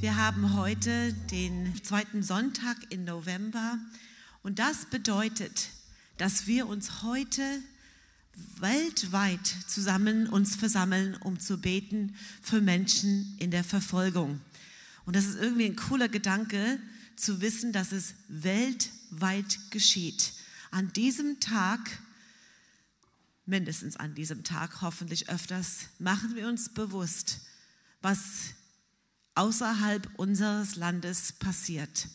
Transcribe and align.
Wir 0.00 0.14
haben 0.14 0.54
heute 0.54 1.12
den 1.32 1.74
zweiten 1.82 2.22
Sonntag 2.22 2.76
im 2.90 3.04
November 3.04 3.80
und 4.44 4.60
das 4.60 4.86
bedeutet, 4.86 5.70
dass 6.18 6.46
wir 6.46 6.68
uns 6.68 7.02
heute 7.02 7.42
weltweit 8.60 9.44
zusammen 9.66 10.28
uns 10.28 10.54
versammeln, 10.54 11.16
um 11.16 11.40
zu 11.40 11.60
beten 11.60 12.14
für 12.40 12.60
Menschen 12.60 13.34
in 13.40 13.50
der 13.50 13.64
Verfolgung. 13.64 14.40
Und 15.04 15.16
das 15.16 15.24
ist 15.24 15.34
irgendwie 15.34 15.64
ein 15.64 15.74
cooler 15.74 16.08
Gedanke, 16.08 16.78
zu 17.16 17.40
wissen, 17.40 17.72
dass 17.72 17.90
es 17.90 18.14
weltweit 18.28 19.58
geschieht. 19.72 20.32
An 20.70 20.92
diesem 20.92 21.40
Tag, 21.40 21.80
mindestens 23.46 23.96
an 23.96 24.14
diesem 24.14 24.44
Tag, 24.44 24.80
hoffentlich 24.80 25.28
öfters, 25.28 25.88
machen 25.98 26.36
wir 26.36 26.46
uns 26.46 26.68
bewusst, 26.68 27.40
was 28.00 28.54
außerhalb 29.38 30.08
unseres 30.16 30.74
Landes 30.74 31.32
passiert. 31.32 32.08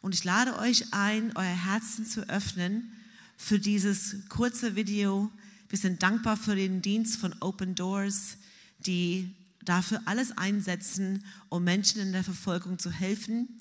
Und 0.00 0.14
ich 0.14 0.22
lade 0.22 0.56
euch 0.58 0.92
ein, 0.92 1.36
euer 1.36 1.44
Herzen 1.44 2.06
zu 2.06 2.28
öffnen 2.28 2.92
für 3.36 3.58
dieses 3.58 4.16
kurze 4.28 4.76
Video. 4.76 5.30
Wir 5.68 5.78
sind 5.78 6.02
dankbar 6.02 6.36
für 6.36 6.54
den 6.54 6.80
Dienst 6.80 7.18
von 7.18 7.34
Open 7.40 7.74
Doors, 7.74 8.36
die 8.78 9.34
dafür 9.64 10.00
alles 10.04 10.38
einsetzen, 10.38 11.24
um 11.48 11.64
Menschen 11.64 12.00
in 12.00 12.12
der 12.12 12.22
Verfolgung 12.22 12.78
zu 12.78 12.92
helfen. 12.92 13.60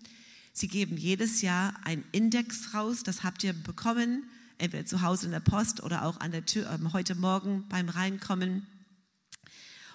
Sie 0.54 0.68
geben 0.68 0.98
jedes 0.98 1.42
Jahr 1.42 1.74
einen 1.84 2.06
Index 2.12 2.76
raus, 2.76 3.02
das 3.02 3.24
habt 3.24 3.44
ihr 3.44 3.54
bekommen, 3.54 4.24
entweder 4.60 4.86
zu 4.86 5.02
Hause 5.02 5.26
in 5.26 5.32
der 5.32 5.40
Post 5.40 5.82
oder 5.82 6.06
auch 6.06 6.20
an 6.20 6.32
der 6.32 6.46
Tür 6.46 6.72
äh, 6.72 6.94
heute 6.94 7.16
Morgen 7.16 7.66
beim 7.70 7.90
Reinkommen. 7.90 8.68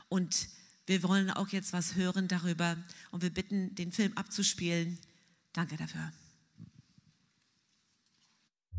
Und 0.08 0.48
wir 0.86 1.02
wollen 1.02 1.30
auch 1.30 1.48
jetzt 1.48 1.72
was 1.72 1.94
hören 1.94 2.28
darüber 2.28 2.76
und 3.10 3.22
wir 3.22 3.30
bitten, 3.30 3.74
den 3.74 3.92
Film 3.92 4.12
abzuspielen. 4.16 4.98
Danke 5.52 5.76
dafür. 5.76 6.12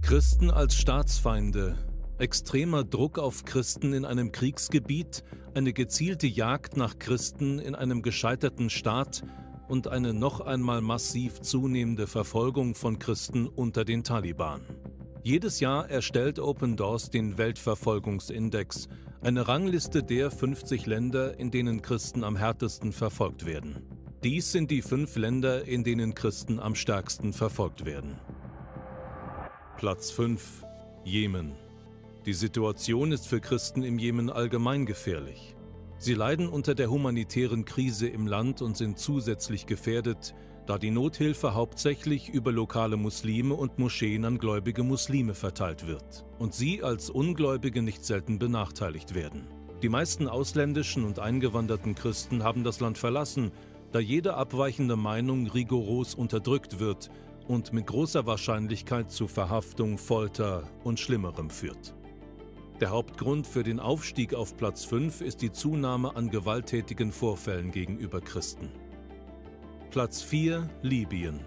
Christen 0.02 0.52
als 0.52 0.76
Staatsfeinde, 0.76 1.78
extremer 2.20 2.84
Druck 2.84 3.18
auf 3.20 3.46
Christen 3.46 3.94
in 3.94 4.04
einem 4.04 4.32
Kriegsgebiet, 4.34 5.24
eine 5.56 5.72
gezielte 5.72 6.28
Jagd 6.28 6.76
nach 6.76 7.00
Christen 7.00 7.58
in 7.60 7.74
einem 7.74 8.02
gescheiterten 8.02 8.70
Staat 8.70 9.24
und 9.70 9.88
eine 9.88 10.14
noch 10.14 10.42
einmal 10.42 10.82
massiv 10.82 11.40
zunehmende 11.40 12.08
Verfolgung 12.08 12.76
von 12.76 13.00
Christen 13.00 13.48
unter 13.48 13.86
den 13.86 14.04
Taliban. 14.04 14.62
Jedes 15.24 15.62
Jahr 15.62 15.90
erstellt 15.90 16.38
Open 16.38 16.76
Doors 16.76 17.10
den 17.10 17.38
Weltverfolgungsindex, 17.38 18.90
eine 19.24 19.48
Rangliste 19.48 20.04
der 20.04 20.30
50 20.32 20.86
Länder, 20.86 21.40
in 21.40 21.50
denen 21.50 21.82
Christen 21.82 22.26
am 22.26 22.36
härtesten 22.36 22.92
verfolgt 22.92 23.46
werden. 23.46 23.82
Dies 24.22 24.52
sind 24.52 24.70
die 24.70 24.82
fünf 24.82 25.16
Länder, 25.16 25.64
in 25.64 25.86
denen 25.86 26.14
Christen 26.14 26.60
am 26.60 26.76
stärksten 26.76 27.32
verfolgt 27.32 27.86
werden. 27.86 28.20
Platz 29.78 30.12
5 30.12 30.66
Jemen. 31.06 31.54
Die 32.26 32.34
Situation 32.34 33.14
ist 33.14 33.26
für 33.28 33.40
Christen 33.40 33.84
im 33.84 33.98
Jemen 33.98 34.30
allgemein 34.30 34.86
gefährlich. 34.86 35.56
Sie 35.98 36.16
leiden 36.16 36.50
unter 36.50 36.76
der 36.76 36.90
humanitären 36.90 37.64
Krise 37.64 38.10
im 38.10 38.28
Land 38.28 38.62
und 38.62 38.76
sind 38.76 39.00
zusätzlich 39.00 39.66
gefährdet, 39.66 40.36
da 40.66 40.78
die 40.78 40.92
Nothilfe 40.92 41.54
hauptsächlich 41.54 42.30
über 42.30 42.52
lokale 42.52 42.96
Muslime 42.96 43.54
und 43.54 43.80
Moscheen 43.80 44.24
an 44.26 44.38
gläubige 44.38 44.84
Muslime 44.84 45.34
verteilt 45.34 45.88
wird 45.88 46.26
und 46.40 46.54
sie 46.54 46.84
als 46.84 47.10
Ungläubige 47.10 47.82
nicht 47.82 48.06
selten 48.06 48.40
benachteiligt 48.40 49.14
werden. 49.14 49.48
Die 49.82 49.90
meisten 49.90 50.28
ausländischen 50.28 51.04
und 51.04 51.20
eingewanderten 51.20 51.96
Christen 51.96 52.44
haben 52.44 52.64
das 52.64 52.80
Land 52.80 52.98
verlassen, 52.98 53.52
da 53.92 54.00
jede 54.00 54.36
abweichende 54.36 54.96
Meinung 54.96 55.48
rigoros 55.48 56.16
unterdrückt 56.16 56.80
wird 56.80 57.10
und 57.48 57.74
mit 57.74 57.88
großer 57.88 58.26
Wahrscheinlichkeit 58.26 59.12
zu 59.12 59.28
Verhaftung, 59.28 59.98
Folter 59.98 60.64
und 60.86 61.00
Schlimmerem 61.00 61.50
führt. 61.50 61.94
Der 62.80 62.90
Hauptgrund 62.90 63.46
für 63.46 63.64
den 63.64 63.80
Aufstieg 63.80 64.34
auf 64.34 64.58
Platz 64.58 64.86
5 64.86 65.22
ist 65.22 65.42
die 65.42 65.52
Zunahme 65.52 66.16
an 66.16 66.30
gewalttätigen 66.30 67.12
Vorfällen 67.12 67.72
gegenüber 67.72 68.20
Christen. 68.22 68.70
Platz 69.94 70.24
4 70.24 70.68
Libyen. 70.82 71.40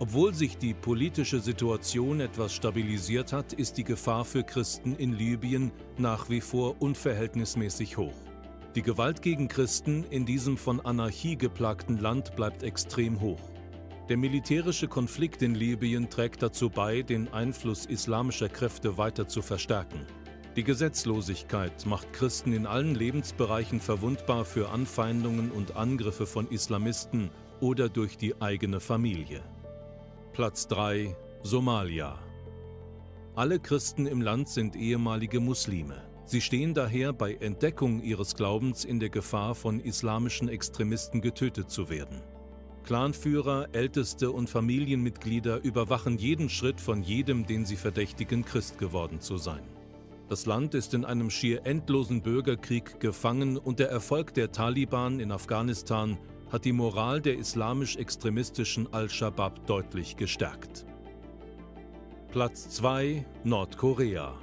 Obwohl 0.00 0.34
sich 0.34 0.58
die 0.58 0.74
politische 0.74 1.40
Situation 1.40 2.20
etwas 2.20 2.52
stabilisiert 2.52 3.32
hat, 3.32 3.54
ist 3.54 3.78
die 3.78 3.84
Gefahr 3.84 4.26
für 4.26 4.42
Christen 4.42 4.96
in 4.96 5.14
Libyen 5.14 5.72
nach 5.96 6.28
wie 6.28 6.42
vor 6.42 6.82
unverhältnismäßig 6.82 7.96
hoch. 7.96 8.12
Die 8.74 8.82
Gewalt 8.82 9.22
gegen 9.22 9.48
Christen 9.48 10.04
in 10.10 10.26
diesem 10.26 10.58
von 10.58 10.80
Anarchie 10.80 11.36
geplagten 11.36 11.96
Land 11.96 12.36
bleibt 12.36 12.64
extrem 12.64 13.18
hoch. 13.18 13.40
Der 14.10 14.18
militärische 14.18 14.86
Konflikt 14.86 15.40
in 15.40 15.54
Libyen 15.54 16.10
trägt 16.10 16.42
dazu 16.42 16.68
bei, 16.68 17.00
den 17.00 17.32
Einfluss 17.32 17.86
islamischer 17.86 18.50
Kräfte 18.50 18.98
weiter 18.98 19.26
zu 19.26 19.40
verstärken. 19.40 20.04
Die 20.54 20.64
Gesetzlosigkeit 20.64 21.86
macht 21.86 22.12
Christen 22.12 22.52
in 22.52 22.66
allen 22.66 22.94
Lebensbereichen 22.94 23.80
verwundbar 23.80 24.44
für 24.44 24.68
Anfeindungen 24.68 25.50
und 25.50 25.76
Angriffe 25.76 26.26
von 26.26 26.46
Islamisten 26.48 27.30
oder 27.60 27.88
durch 27.88 28.16
die 28.16 28.40
eigene 28.40 28.80
Familie. 28.80 29.42
Platz 30.32 30.66
3 30.68 31.14
Somalia. 31.42 32.18
Alle 33.34 33.58
Christen 33.60 34.06
im 34.06 34.20
Land 34.20 34.48
sind 34.48 34.76
ehemalige 34.76 35.40
Muslime. 35.40 36.02
Sie 36.24 36.40
stehen 36.40 36.74
daher 36.74 37.12
bei 37.12 37.34
Entdeckung 37.34 38.02
ihres 38.02 38.34
Glaubens 38.34 38.84
in 38.84 39.00
der 39.00 39.10
Gefahr, 39.10 39.54
von 39.54 39.80
islamischen 39.80 40.48
Extremisten 40.48 41.20
getötet 41.20 41.70
zu 41.70 41.88
werden. 41.88 42.22
Clanführer, 42.84 43.68
Älteste 43.72 44.30
und 44.30 44.48
Familienmitglieder 44.48 45.62
überwachen 45.62 46.18
jeden 46.18 46.48
Schritt 46.48 46.80
von 46.80 47.02
jedem, 47.02 47.46
den 47.46 47.64
sie 47.64 47.76
verdächtigen, 47.76 48.44
Christ 48.44 48.78
geworden 48.78 49.20
zu 49.20 49.36
sein. 49.38 49.62
Das 50.28 50.46
Land 50.46 50.74
ist 50.74 50.94
in 50.94 51.04
einem 51.04 51.30
schier 51.30 51.66
endlosen 51.66 52.22
Bürgerkrieg 52.22 53.00
gefangen 53.00 53.56
und 53.56 53.80
der 53.80 53.90
Erfolg 53.90 54.32
der 54.34 54.52
Taliban 54.52 55.18
in 55.18 55.32
Afghanistan 55.32 56.18
hat 56.50 56.64
die 56.64 56.72
Moral 56.72 57.20
der 57.20 57.38
islamisch-extremistischen 57.38 58.92
Al-Shabaab 58.92 59.66
deutlich 59.66 60.16
gestärkt. 60.16 60.84
Platz 62.32 62.68
2 62.70 63.24
Nordkorea 63.44 64.34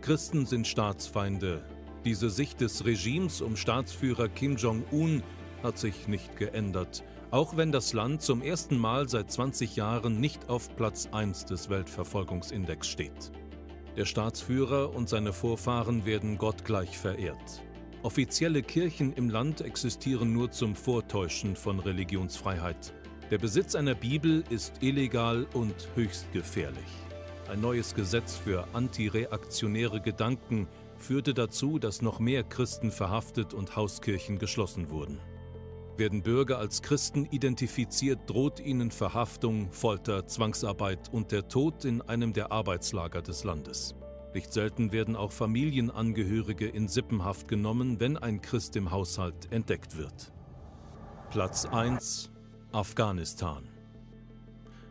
Christen 0.00 0.44
sind 0.44 0.66
Staatsfeinde. 0.66 1.64
Diese 2.04 2.28
Sicht 2.28 2.60
des 2.60 2.84
Regimes 2.84 3.40
um 3.40 3.56
Staatsführer 3.56 4.28
Kim 4.28 4.56
Jong-un 4.56 5.22
hat 5.62 5.78
sich 5.78 6.08
nicht 6.08 6.36
geändert, 6.36 7.02
auch 7.30 7.56
wenn 7.56 7.72
das 7.72 7.94
Land 7.94 8.20
zum 8.20 8.42
ersten 8.42 8.76
Mal 8.76 9.08
seit 9.08 9.30
20 9.32 9.76
Jahren 9.76 10.20
nicht 10.20 10.50
auf 10.50 10.76
Platz 10.76 11.08
1 11.10 11.46
des 11.46 11.70
Weltverfolgungsindex 11.70 12.86
steht. 12.86 13.32
Der 13.96 14.04
Staatsführer 14.04 14.94
und 14.94 15.08
seine 15.08 15.32
Vorfahren 15.32 16.04
werden 16.04 16.36
gottgleich 16.36 16.98
verehrt. 16.98 17.62
Offizielle 18.04 18.62
Kirchen 18.62 19.14
im 19.14 19.30
Land 19.30 19.62
existieren 19.62 20.34
nur 20.34 20.50
zum 20.50 20.74
Vortäuschen 20.76 21.56
von 21.56 21.80
Religionsfreiheit. 21.80 22.92
Der 23.30 23.38
Besitz 23.38 23.74
einer 23.74 23.94
Bibel 23.94 24.44
ist 24.50 24.82
illegal 24.82 25.46
und 25.54 25.74
höchst 25.94 26.30
gefährlich. 26.30 26.84
Ein 27.48 27.62
neues 27.62 27.94
Gesetz 27.94 28.36
für 28.36 28.68
antireaktionäre 28.74 30.02
Gedanken 30.02 30.68
führte 30.98 31.32
dazu, 31.32 31.78
dass 31.78 32.02
noch 32.02 32.20
mehr 32.20 32.42
Christen 32.42 32.90
verhaftet 32.90 33.54
und 33.54 33.74
Hauskirchen 33.74 34.38
geschlossen 34.38 34.90
wurden. 34.90 35.18
Werden 35.96 36.22
Bürger 36.22 36.58
als 36.58 36.82
Christen 36.82 37.24
identifiziert, 37.24 38.18
droht 38.26 38.60
ihnen 38.60 38.90
Verhaftung, 38.90 39.72
Folter, 39.72 40.26
Zwangsarbeit 40.26 41.10
und 41.10 41.32
der 41.32 41.48
Tod 41.48 41.86
in 41.86 42.02
einem 42.02 42.34
der 42.34 42.52
Arbeitslager 42.52 43.22
des 43.22 43.44
Landes. 43.44 43.94
Nicht 44.34 44.52
selten 44.52 44.90
werden 44.90 45.14
auch 45.14 45.30
Familienangehörige 45.30 46.66
in 46.66 46.88
Sippenhaft 46.88 47.46
genommen, 47.46 48.00
wenn 48.00 48.16
ein 48.16 48.40
Christ 48.40 48.74
im 48.74 48.90
Haushalt 48.90 49.52
entdeckt 49.52 49.96
wird. 49.96 50.32
Platz 51.30 51.64
1 51.66 52.32
Afghanistan 52.72 53.68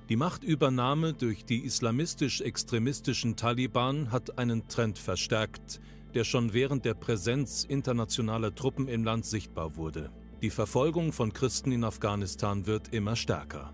Die 0.08 0.16
Machtübernahme 0.16 1.14
durch 1.14 1.44
die 1.44 1.66
islamistisch-extremistischen 1.66 3.36
Taliban 3.36 4.14
hat 4.14 4.38
einen 4.38 4.70
Trend 4.70 4.98
verstärkt, 4.98 5.82
der 6.14 6.24
schon 6.24 6.54
während 6.54 6.86
der 6.86 6.94
Präsenz 6.94 7.66
internationaler 7.66 8.56
Truppen 8.56 8.88
im 8.88 9.04
Land 9.04 9.26
sichtbar 9.26 9.76
wurde. 9.76 10.10
Die 10.42 10.52
Verfolgung 10.52 11.12
von 11.12 11.34
Christen 11.34 11.74
in 11.74 11.84
Afghanistan 11.84 12.66
wird 12.66 12.94
immer 12.94 13.18
stärker. 13.18 13.74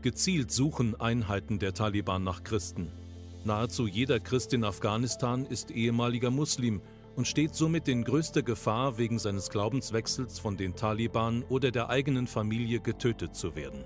Gezielt 0.00 0.52
suchen 0.52 1.00
Einheiten 1.00 1.58
der 1.58 1.74
Taliban 1.74 2.22
nach 2.22 2.44
Christen. 2.44 3.01
Nahezu 3.44 3.88
jeder 3.88 4.20
Christ 4.20 4.52
in 4.52 4.64
Afghanistan 4.64 5.44
ist 5.46 5.72
ehemaliger 5.72 6.30
Muslim 6.30 6.80
und 7.16 7.26
steht 7.26 7.54
somit 7.54 7.88
in 7.88 8.04
größter 8.04 8.42
Gefahr, 8.42 8.98
wegen 8.98 9.18
seines 9.18 9.50
Glaubenswechsels 9.50 10.38
von 10.38 10.56
den 10.56 10.76
Taliban 10.76 11.42
oder 11.48 11.70
der 11.70 11.90
eigenen 11.90 12.26
Familie 12.26 12.80
getötet 12.80 13.34
zu 13.34 13.56
werden. 13.56 13.84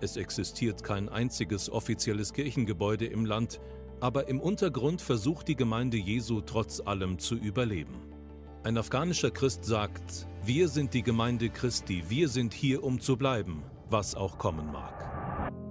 Es 0.00 0.16
existiert 0.16 0.84
kein 0.84 1.08
einziges 1.08 1.70
offizielles 1.70 2.34
Kirchengebäude 2.34 3.06
im 3.06 3.24
Land, 3.24 3.60
aber 4.00 4.28
im 4.28 4.40
Untergrund 4.40 5.00
versucht 5.00 5.48
die 5.48 5.56
Gemeinde 5.56 5.96
Jesu 5.96 6.42
trotz 6.42 6.80
allem 6.80 7.18
zu 7.18 7.36
überleben. 7.36 7.94
Ein 8.62 8.76
afghanischer 8.76 9.30
Christ 9.30 9.64
sagt, 9.64 10.26
wir 10.44 10.68
sind 10.68 10.92
die 10.92 11.02
Gemeinde 11.02 11.48
Christi, 11.48 12.04
wir 12.08 12.28
sind 12.28 12.52
hier, 12.52 12.84
um 12.84 13.00
zu 13.00 13.16
bleiben, 13.16 13.62
was 13.88 14.14
auch 14.14 14.36
kommen 14.36 14.70
mag. 14.70 15.63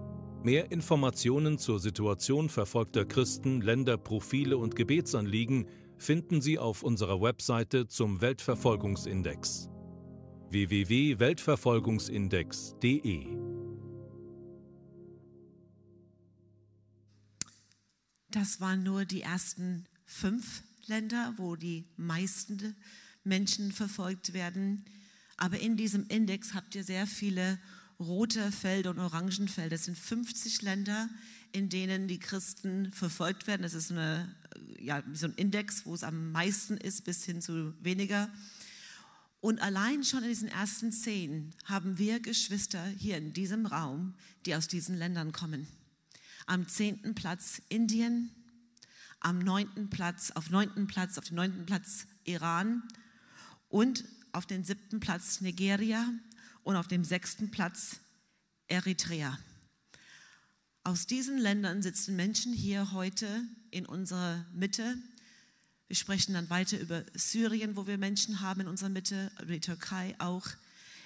Mehr 0.43 0.71
Informationen 0.73 1.57
zur 1.57 1.79
Situation 1.79 2.49
verfolgter 2.49 3.05
Christen, 3.05 3.61
Länderprofile 3.61 4.57
und 4.57 4.75
Gebetsanliegen 4.75 5.69
finden 5.97 6.41
Sie 6.41 6.59
auf 6.59 6.83
unserer 6.83 7.21
Webseite 7.21 7.87
zum 7.87 8.19
Weltverfolgungsindex 8.19 9.69
www.weltverfolgungsindex.de 10.49 13.37
Das 18.29 18.59
waren 18.59 18.83
nur 18.83 19.05
die 19.05 19.21
ersten 19.21 19.85
fünf 20.05 20.63
Länder, 20.87 21.35
wo 21.37 21.55
die 21.55 21.85
meisten 21.95 22.75
Menschen 23.23 23.71
verfolgt 23.71 24.33
werden. 24.33 24.83
Aber 25.37 25.57
in 25.57 25.77
diesem 25.77 26.05
Index 26.09 26.53
habt 26.53 26.75
ihr 26.75 26.83
sehr 26.83 27.07
viele 27.07 27.59
rote 27.99 28.51
Felder 28.51 28.91
und 28.91 28.99
Orangenfelder. 28.99 29.75
Es 29.75 29.85
sind 29.85 29.97
50 29.97 30.61
Länder, 30.61 31.09
in 31.51 31.69
denen 31.69 32.07
die 32.07 32.19
Christen 32.19 32.91
verfolgt 32.91 33.47
werden. 33.47 33.61
Das 33.61 33.73
ist 33.73 33.91
eine, 33.91 34.35
ja, 34.79 35.03
so 35.13 35.27
ein 35.27 35.33
Index, 35.33 35.85
wo 35.85 35.93
es 35.93 36.03
am 36.03 36.31
meisten 36.31 36.77
ist, 36.77 37.05
bis 37.05 37.23
hin 37.23 37.41
zu 37.41 37.73
weniger. 37.83 38.29
Und 39.39 39.61
allein 39.61 40.03
schon 40.03 40.23
in 40.23 40.29
diesen 40.29 40.47
ersten 40.47 40.91
zehn 40.91 41.53
haben 41.65 41.97
wir 41.97 42.19
Geschwister 42.19 42.83
hier 42.97 43.17
in 43.17 43.33
diesem 43.33 43.65
Raum, 43.65 44.15
die 44.45 44.55
aus 44.55 44.67
diesen 44.67 44.97
Ländern 44.97 45.31
kommen. 45.31 45.67
Am 46.45 46.67
zehnten 46.67 47.13
Platz 47.13 47.61
Indien, 47.69 48.31
am 49.19 49.39
neunten 49.39 49.89
Platz, 49.89 50.31
auf 50.31 50.49
neunten 50.49 50.87
Platz, 50.87 51.17
auf 51.17 51.25
dem 51.25 51.35
neunten 51.35 51.65
Platz 51.65 52.07
Iran 52.23 52.83
und 53.69 54.05
auf 54.31 54.45
dem 54.45 54.63
siebten 54.63 54.99
Platz 54.99 55.41
Nigeria 55.41 56.07
und 56.63 56.75
auf 56.75 56.87
dem 56.87 57.03
sechsten 57.03 57.51
Platz 57.51 57.97
Eritrea. 58.67 59.37
Aus 60.83 61.05
diesen 61.05 61.37
Ländern 61.37 61.81
sitzen 61.81 62.15
Menschen 62.15 62.53
hier 62.53 62.91
heute 62.91 63.43
in 63.71 63.85
unserer 63.85 64.45
Mitte. 64.53 64.97
Wir 65.87 65.95
sprechen 65.95 66.33
dann 66.33 66.49
weiter 66.49 66.79
über 66.79 67.03
Syrien, 67.13 67.75
wo 67.75 67.87
wir 67.87 67.97
Menschen 67.97 68.41
haben 68.41 68.61
in 68.61 68.67
unserer 68.67 68.89
Mitte, 68.89 69.31
über 69.41 69.53
die 69.53 69.59
Türkei 69.59 70.15
auch 70.19 70.47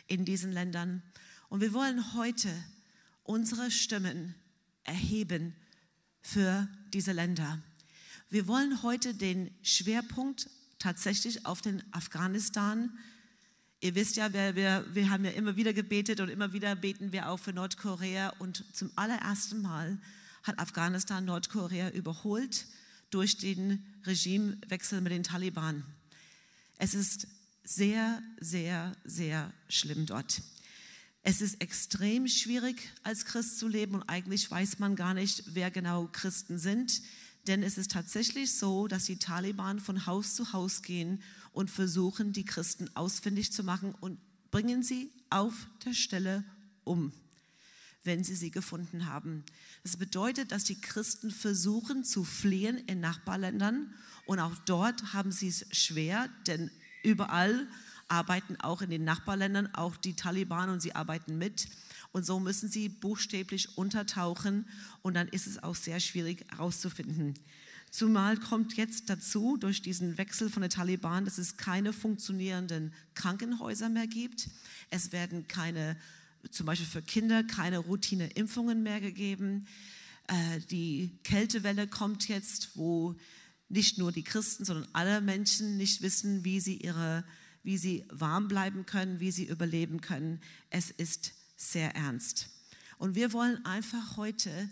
in 0.08 0.26
diesen 0.26 0.52
Ländern. 0.52 1.04
Und 1.50 1.62
wir 1.62 1.74
wollen 1.74 2.14
heute 2.14 2.52
unsere 3.24 3.70
Stimmen 3.70 4.36
erheben 4.84 5.56
für 6.22 6.68
diese 6.94 7.12
Länder. 7.12 7.62
Wir 8.30 8.48
wollen 8.48 8.82
heute 8.84 9.14
den 9.14 9.52
Schwerpunkt 9.62 10.50
tatsächlich 10.80 11.46
auf 11.46 11.62
den 11.62 11.84
Afghanistan. 11.94 12.98
Ihr 13.80 13.94
wisst 13.94 14.16
ja, 14.16 14.34
wir, 14.34 14.56
wir, 14.56 14.86
wir 14.92 15.10
haben 15.12 15.24
ja 15.24 15.32
immer 15.32 15.56
wieder 15.56 15.72
gebetet 15.72 16.20
und 16.20 16.30
immer 16.30 16.52
wieder 16.52 16.76
beten 16.76 17.12
wir 17.12 17.30
auch 17.30 17.38
für 17.38 17.54
Nordkorea. 17.54 18.30
Und 18.40 18.64
zum 18.76 18.92
allerersten 18.96 19.62
Mal 19.62 20.00
hat 20.44 20.58
Afghanistan 20.58 21.26
Nordkorea 21.26 21.92
überholt 21.92 22.66
durch 23.12 23.38
den 23.38 23.86
Regimewechsel 24.06 25.02
mit 25.02 25.12
den 25.12 25.22
Taliban. 25.22 25.84
Es 26.80 26.96
ist 26.96 27.28
sehr, 27.64 28.22
sehr, 28.40 28.96
sehr 29.04 29.54
schlimm 29.70 30.08
dort. 30.08 30.42
Es 31.22 31.42
ist 31.42 31.62
extrem 31.62 32.28
schwierig, 32.28 32.90
als 33.04 33.26
Christ 33.26 33.60
zu 33.60 33.68
leben 33.68 33.96
und 33.96 34.04
eigentlich 34.04 34.50
weiß 34.50 34.80
man 34.80 34.96
gar 34.96 35.14
nicht, 35.14 35.44
wer 35.54 35.70
genau 35.70 36.08
Christen 36.12 36.58
sind. 36.58 37.02
Denn 37.46 37.62
es 37.62 37.78
ist 37.78 37.92
tatsächlich 37.92 38.54
so, 38.54 38.88
dass 38.88 39.06
die 39.06 39.20
Taliban 39.20 39.80
von 39.80 40.06
Haus 40.06 40.34
zu 40.34 40.52
Haus 40.52 40.82
gehen 40.82 41.22
und 41.58 41.72
versuchen, 41.72 42.34
die 42.34 42.46
Christen 42.46 42.88
ausfindig 42.94 43.52
zu 43.52 43.64
machen 43.64 43.96
und 44.00 44.20
bringen 44.52 44.84
sie 44.84 45.12
auf 45.32 45.68
der 45.86 45.96
Stelle 45.96 46.44
um, 46.84 47.12
wenn 48.04 48.24
sie 48.24 48.36
sie 48.36 48.52
gefunden 48.52 49.08
haben. 49.08 49.44
Das 49.82 49.98
bedeutet, 49.98 50.52
dass 50.52 50.66
die 50.66 50.80
Christen 50.80 51.32
versuchen 51.32 52.04
zu 52.04 52.24
fliehen 52.24 52.78
in 52.86 53.00
Nachbarländern 53.00 53.92
und 54.28 54.40
auch 54.40 54.56
dort 54.68 55.14
haben 55.14 55.32
sie 55.32 55.48
es 55.48 55.66
schwer, 55.72 56.30
denn 56.46 56.70
überall 57.02 57.68
arbeiten 58.08 58.58
auch 58.58 58.84
in 58.84 58.92
den 58.92 59.04
Nachbarländern 59.04 59.74
auch 59.74 59.98
die 59.98 60.16
Taliban 60.16 60.70
und 60.70 60.80
sie 60.80 60.94
arbeiten 60.94 61.40
mit. 61.40 61.70
Und 62.12 62.24
so 62.24 62.40
müssen 62.40 62.70
sie 62.70 62.88
buchstäblich 62.88 63.80
untertauchen 63.80 64.68
und 65.02 65.16
dann 65.16 65.28
ist 65.28 65.48
es 65.48 65.62
auch 65.64 65.76
sehr 65.76 66.00
schwierig 66.00 66.46
herauszufinden. 66.52 67.34
Zumal 67.92 68.38
kommt 68.38 68.76
jetzt 68.76 69.10
dazu, 69.10 69.58
durch 69.58 69.82
diesen 69.82 70.18
Wechsel 70.18 70.50
von 70.50 70.62
den 70.62 70.70
Taliban, 70.70 71.26
dass 71.26 71.38
es 71.38 71.58
keine 71.58 71.94
funktionierenden 71.94 72.94
Krankenhäuser 73.16 73.90
mehr 73.90 74.08
gibt. 74.08 74.50
Es 74.90 75.12
werden 75.12 75.48
keine, 75.48 75.98
zum 76.52 76.66
Beispiel 76.66 76.88
für 76.88 77.02
Kinder, 77.02 77.44
keine 77.44 77.80
Routineimpfungen 77.80 78.84
mehr 78.84 79.00
gegeben. 79.00 79.68
Äh, 80.28 80.60
die 80.70 81.18
Kältewelle 81.24 81.88
kommt 81.88 82.28
jetzt, 82.28 82.76
wo 82.76 83.16
nicht 83.70 83.98
nur 83.98 84.12
die 84.12 84.24
Christen, 84.24 84.66
sondern 84.66 84.88
alle 84.94 85.22
Menschen 85.22 85.78
nicht 85.78 86.02
wissen, 86.02 86.44
wie 86.44 86.60
sie, 86.60 86.78
ihre, 86.78 87.24
wie 87.64 87.78
sie 87.78 88.06
warm 88.10 88.48
bleiben 88.48 88.86
können, 88.86 89.20
wie 89.20 89.32
sie 89.32 89.46
überleben 89.46 90.02
können. 90.02 90.42
Es 90.70 90.92
ist 90.92 91.34
sehr 91.56 91.96
ernst. 91.96 92.50
Und 92.98 93.16
wir 93.16 93.34
wollen 93.34 93.66
einfach 93.66 94.18
heute 94.18 94.70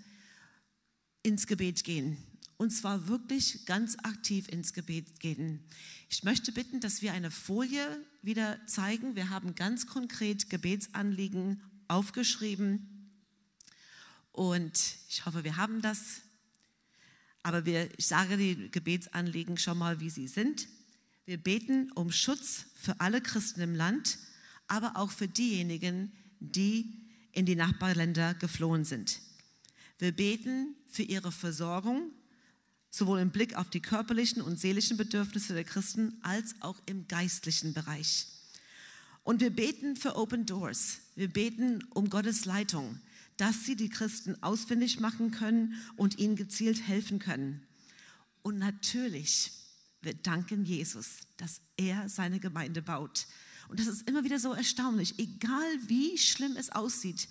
ins 1.24 1.48
Gebet 1.48 1.84
gehen. 1.84 2.18
Und 2.58 2.72
zwar 2.72 3.08
wirklich 3.08 3.66
ganz 3.66 3.98
aktiv 4.04 4.48
ins 4.48 4.74
Gebet 4.74 5.20
gehen. 5.20 5.64
Ich 6.10 6.24
möchte 6.24 6.52
bitten, 6.52 6.80
dass 6.80 7.02
wir 7.02 7.12
eine 7.12 7.32
Folie 7.32 7.86
wieder 8.22 8.66
zeigen. 8.66 9.16
Wir 9.16 9.30
haben 9.30 9.56
ganz 9.56 9.88
konkret 9.88 10.50
Gebetsanliegen 10.50 11.62
aufgeschrieben. 11.88 13.12
Und 14.32 14.96
ich 15.10 15.26
hoffe, 15.26 15.44
wir 15.44 15.58
haben 15.58 15.82
das. 15.82 16.22
Aber 17.44 17.66
wir, 17.66 17.90
ich 17.98 18.08
sage 18.08 18.38
die 18.38 18.72
Gebetsanliegen 18.72 19.58
schon 19.58 19.78
mal, 19.78 20.00
wie 20.00 20.10
sie 20.10 20.28
sind. 20.28 20.68
Wir 21.26 21.38
beten 21.38 21.92
um 21.92 22.12
Schutz 22.12 22.66
für 22.76 23.00
alle 23.00 23.22
Christen 23.22 23.62
im 23.62 23.76
Land, 23.76 24.18
aber 24.68 24.96
auch 24.96 25.12
für 25.12 25.28
diejenigen, 25.28 26.12
die 26.40 27.06
in 27.32 27.46
die 27.46 27.56
Nachbarländer 27.56 28.34
geflohen 28.36 28.86
sind. 28.86 29.20
Wir 29.98 30.12
beten 30.12 30.76
für 30.88 31.04
ihre 31.04 31.32
Versorgung, 31.32 32.12
sowohl 32.96 33.20
im 33.20 33.32
Blick 33.32 33.56
auf 33.56 33.70
die 33.70 33.82
körperlichen 33.82 34.42
und 34.42 34.60
seelischen 34.60 34.98
Bedürfnisse 34.98 35.54
der 35.54 35.64
Christen 35.64 36.18
als 36.22 36.56
auch 36.62 36.82
im 36.86 37.08
geistlichen 37.08 37.74
Bereich. 37.74 38.28
Und 39.24 39.42
wir 39.42 39.50
beten 39.50 39.96
für 39.96 40.16
Open 40.16 40.46
Doors. 40.46 41.00
Wir 41.16 41.28
beten 41.28 41.84
um 41.94 42.10
Gottes 42.10 42.46
Leitung, 42.46 43.00
dass 43.38 43.66
sie 43.66 43.76
die 43.76 43.90
Christen 43.90 44.42
ausfindig 44.44 45.00
machen 45.00 45.32
können 45.32 45.82
und 45.96 46.20
ihnen 46.20 46.36
gezielt 46.36 46.88
helfen 46.88 47.20
können. 47.20 47.66
Und 48.44 48.60
natürlich, 48.60 49.52
wir 50.02 50.14
danken 50.14 50.64
Jesus, 50.66 51.18
dass 51.38 51.62
er 51.78 52.08
seine 52.08 52.40
Gemeinde 52.40 52.82
baut 52.82 53.26
und 53.68 53.80
das 53.80 53.88
ist 53.88 54.08
immer 54.08 54.24
wieder 54.24 54.40
so 54.40 54.54
erstaunlich. 54.54 55.18
Egal 55.18 55.80
wie 55.88 56.18
schlimm 56.18 56.56
es 56.58 56.72
aussieht, 56.72 57.28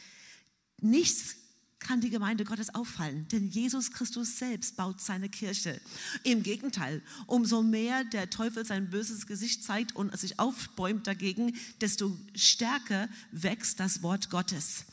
nichts 0.81 1.37
kann 1.85 2.01
die 2.01 2.11
Gemeinde 2.11 2.45
Gottes 2.45 2.75
auffallen, 2.75 3.29
denn 3.31 3.47
Jesus 3.49 3.93
Christus 3.93 4.39
selbst 4.39 4.77
baut 4.77 5.01
seine 5.01 5.29
Kirche. 5.29 5.81
Im 6.25 6.43
Gegenteil, 6.43 7.03
umso 7.27 7.63
mehr 7.63 8.03
der 8.03 8.31
Teufel 8.31 8.67
sein 8.67 8.91
böses 8.91 9.29
Gesicht 9.29 9.63
zeigt 9.63 9.95
und 9.95 10.19
sich 10.19 10.41
aufbäumt 10.41 11.07
dagegen, 11.07 11.55
desto 11.81 12.17
stärker 12.35 13.09
wächst 13.31 13.79
das 13.79 14.03
Wort 14.03 14.31
Gottes. 14.31 14.87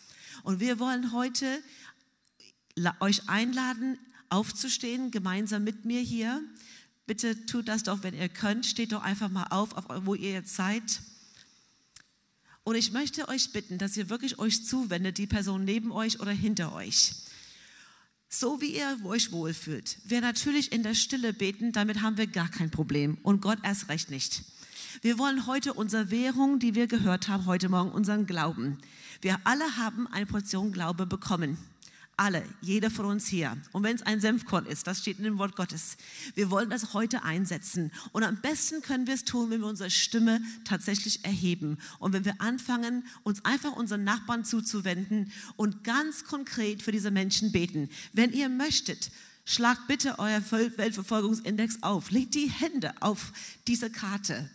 Und 0.43 0.59
wir 0.59 0.77
wollen 0.77 1.11
heute 1.13 1.63
euch 2.99 3.27
einladen, 3.27 3.97
aufzustehen, 4.29 5.11
gemeinsam 5.11 5.63
mit 5.63 5.85
mir 5.85 6.01
hier. 6.01 6.43
Bitte 7.07 7.45
tut 7.45 7.67
das 7.67 7.83
doch, 7.83 8.03
wenn 8.03 8.13
ihr 8.13 8.29
könnt. 8.29 8.65
Steht 8.65 8.91
doch 8.91 9.01
einfach 9.01 9.29
mal 9.29 9.47
auf, 9.49 9.75
wo 10.05 10.13
ihr 10.13 10.31
jetzt 10.31 10.55
seid. 10.55 11.01
Und 12.63 12.75
ich 12.75 12.91
möchte 12.91 13.27
euch 13.27 13.51
bitten, 13.51 13.77
dass 13.77 13.97
ihr 13.97 14.09
wirklich 14.09 14.37
euch 14.37 14.65
zuwendet, 14.65 15.17
die 15.17 15.27
Person 15.27 15.65
neben 15.65 15.91
euch 15.91 16.19
oder 16.19 16.31
hinter 16.31 16.73
euch. 16.73 17.13
So 18.29 18.61
wie 18.61 18.75
ihr 18.77 18.99
euch 19.03 19.31
wohlfühlt. 19.31 19.97
Wir 20.05 20.21
natürlich 20.21 20.71
in 20.71 20.83
der 20.83 20.93
Stille 20.93 21.33
beten, 21.33 21.71
damit 21.71 22.01
haben 22.01 22.17
wir 22.17 22.27
gar 22.27 22.49
kein 22.49 22.71
Problem. 22.71 23.17
Und 23.23 23.41
Gott 23.41 23.59
erst 23.63 23.89
recht 23.89 24.09
nicht. 24.11 24.43
Wir 25.01 25.17
wollen 25.17 25.47
heute 25.47 25.73
unsere 25.73 26.11
Währung, 26.11 26.59
die 26.59 26.75
wir 26.75 26.87
gehört 26.87 27.27
haben, 27.27 27.45
heute 27.45 27.67
Morgen 27.67 27.91
unseren 27.91 28.27
Glauben. 28.27 28.77
Wir 29.21 29.39
alle 29.43 29.77
haben 29.77 30.07
eine 30.07 30.25
Portion 30.25 30.71
Glaube 30.71 31.05
bekommen. 31.05 31.57
Alle, 32.17 32.43
jeder 32.61 32.91
von 32.91 33.05
uns 33.05 33.27
hier. 33.27 33.57
Und 33.71 33.83
wenn 33.83 33.95
es 33.95 34.03
ein 34.03 34.21
Senfkorn 34.21 34.65
ist, 34.67 34.85
das 34.85 34.99
steht 34.99 35.17
in 35.17 35.23
dem 35.23 35.37
Wort 35.39 35.55
Gottes. 35.55 35.97
Wir 36.35 36.51
wollen 36.51 36.69
das 36.69 36.93
heute 36.93 37.23
einsetzen. 37.23 37.91
Und 38.11 38.23
am 38.23 38.39
besten 38.41 38.81
können 38.81 39.07
wir 39.07 39.15
es 39.15 39.23
tun, 39.23 39.49
wenn 39.49 39.61
wir 39.61 39.67
unsere 39.67 39.89
Stimme 39.89 40.41
tatsächlich 40.63 41.25
erheben. 41.25 41.79
Und 41.99 42.13
wenn 42.13 42.25
wir 42.25 42.39
anfangen, 42.39 43.05
uns 43.23 43.43
einfach 43.43 43.75
unseren 43.75 44.03
Nachbarn 44.03 44.45
zuzuwenden 44.45 45.31
und 45.55 45.83
ganz 45.83 46.23
konkret 46.23 46.83
für 46.83 46.91
diese 46.91 47.09
Menschen 47.09 47.51
beten. 47.51 47.89
Wenn 48.13 48.31
ihr 48.33 48.49
möchtet, 48.49 49.11
Schlagt 49.43 49.87
bitte 49.87 50.19
euer 50.19 50.41
Weltverfolgungsindex 50.51 51.81
auf. 51.81 52.11
Legt 52.11 52.35
die 52.35 52.49
Hände 52.49 52.93
auf 53.01 53.33
diese 53.67 53.89
Karte. 53.89 54.49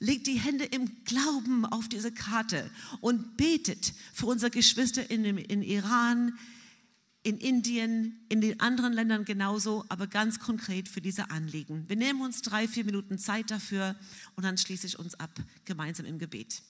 legt 0.00 0.26
die 0.26 0.38
Hände 0.38 0.64
im 0.64 0.90
Glauben 1.04 1.64
auf 1.64 1.88
diese 1.88 2.12
Karte 2.12 2.68
und 3.00 3.36
betet 3.36 3.94
für 4.12 4.26
unsere 4.26 4.50
Geschwister 4.50 5.08
in, 5.08 5.24
in 5.24 5.62
Iran, 5.62 6.36
in 7.24 7.38
Indien, 7.38 8.20
in 8.28 8.40
den 8.42 8.60
anderen 8.60 8.92
Ländern 8.92 9.24
genauso, 9.24 9.84
aber 9.88 10.06
ganz 10.06 10.38
konkret 10.38 10.88
für 10.88 11.00
diese 11.00 11.30
Anliegen. 11.30 11.88
Wir 11.88 11.96
nehmen 11.96 12.20
uns 12.20 12.42
drei, 12.42 12.68
vier 12.68 12.84
Minuten 12.84 13.18
Zeit 13.18 13.50
dafür 13.50 13.96
und 14.36 14.44
dann 14.44 14.58
schließe 14.58 14.86
ich 14.86 14.98
uns 14.98 15.18
ab 15.18 15.30
gemeinsam 15.64 16.04
im 16.06 16.18
Gebet. 16.18 16.62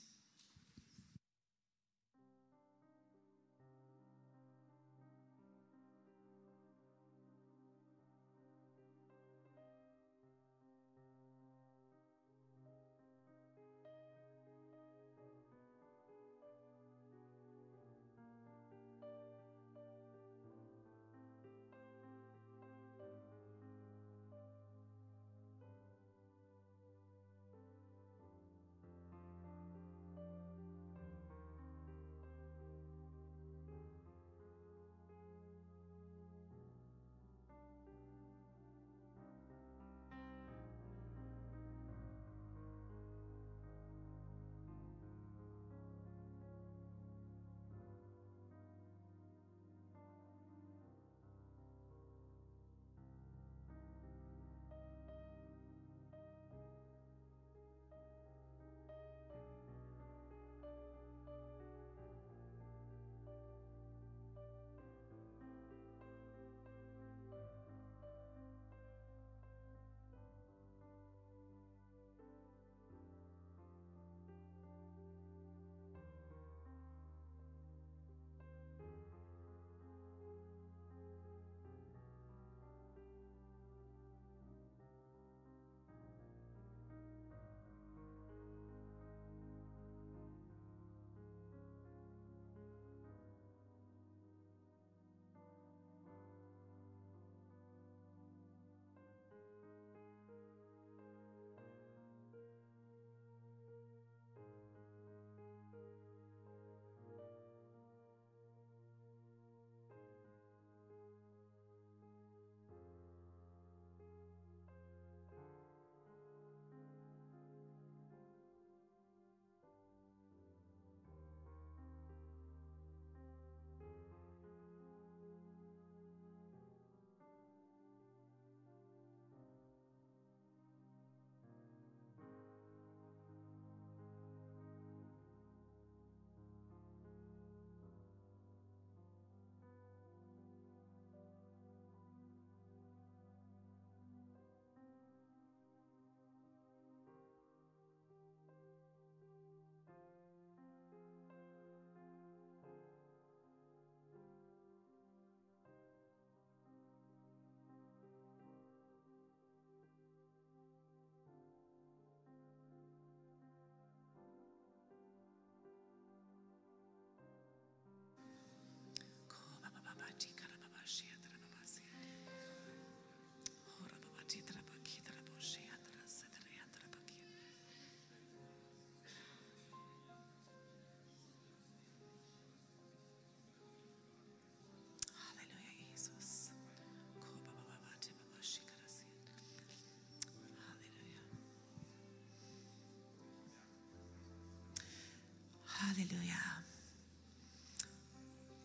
Halleluja. 196.14 196.34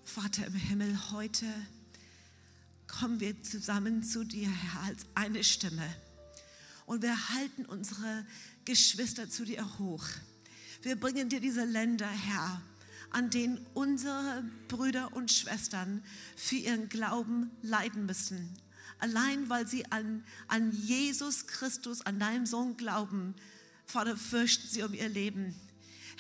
Vater 0.04 0.48
im 0.48 0.54
Himmel, 0.54 1.12
heute 1.12 1.46
kommen 2.88 3.20
wir 3.20 3.42
zusammen 3.44 4.04
zu 4.04 4.24
dir, 4.24 4.50
Herr, 4.50 4.82
als 4.84 5.06
eine 5.16 5.44
Stimme. 5.44 5.88
Und 6.86 7.02
wir 7.02 7.30
halten 7.30 7.66
unsere 7.66 8.26
Geschwister 8.66 9.30
zu 9.30 9.46
dir 9.46 9.80
hoch. 9.80 10.06
Wir 10.82 11.00
bringen 11.00 11.30
dir 11.30 11.40
diese 11.40 11.66
Länder, 11.66 12.08
Herr, 12.08 12.62
an 13.12 13.30
denen 13.30 13.66
unsere 13.74 14.44
Brüder 14.68 15.14
und 15.14 15.32
Schwestern 15.32 16.04
für 16.36 16.56
ihren 16.56 16.90
Glauben 16.90 17.52
leiden 17.62 18.06
müssen. 18.06 18.50
Allein 19.00 19.50
weil 19.50 19.68
sie 19.68 19.86
an, 19.92 20.24
an 20.48 20.72
Jesus 20.72 21.48
Christus, 21.48 22.02
an 22.02 22.20
deinem 22.20 22.46
Sohn 22.46 22.76
glauben, 22.76 23.36
Vater, 23.86 24.18
fürchten 24.18 24.68
sie 24.68 24.84
um 24.84 24.94
ihr 24.94 25.10
Leben. 25.10 25.56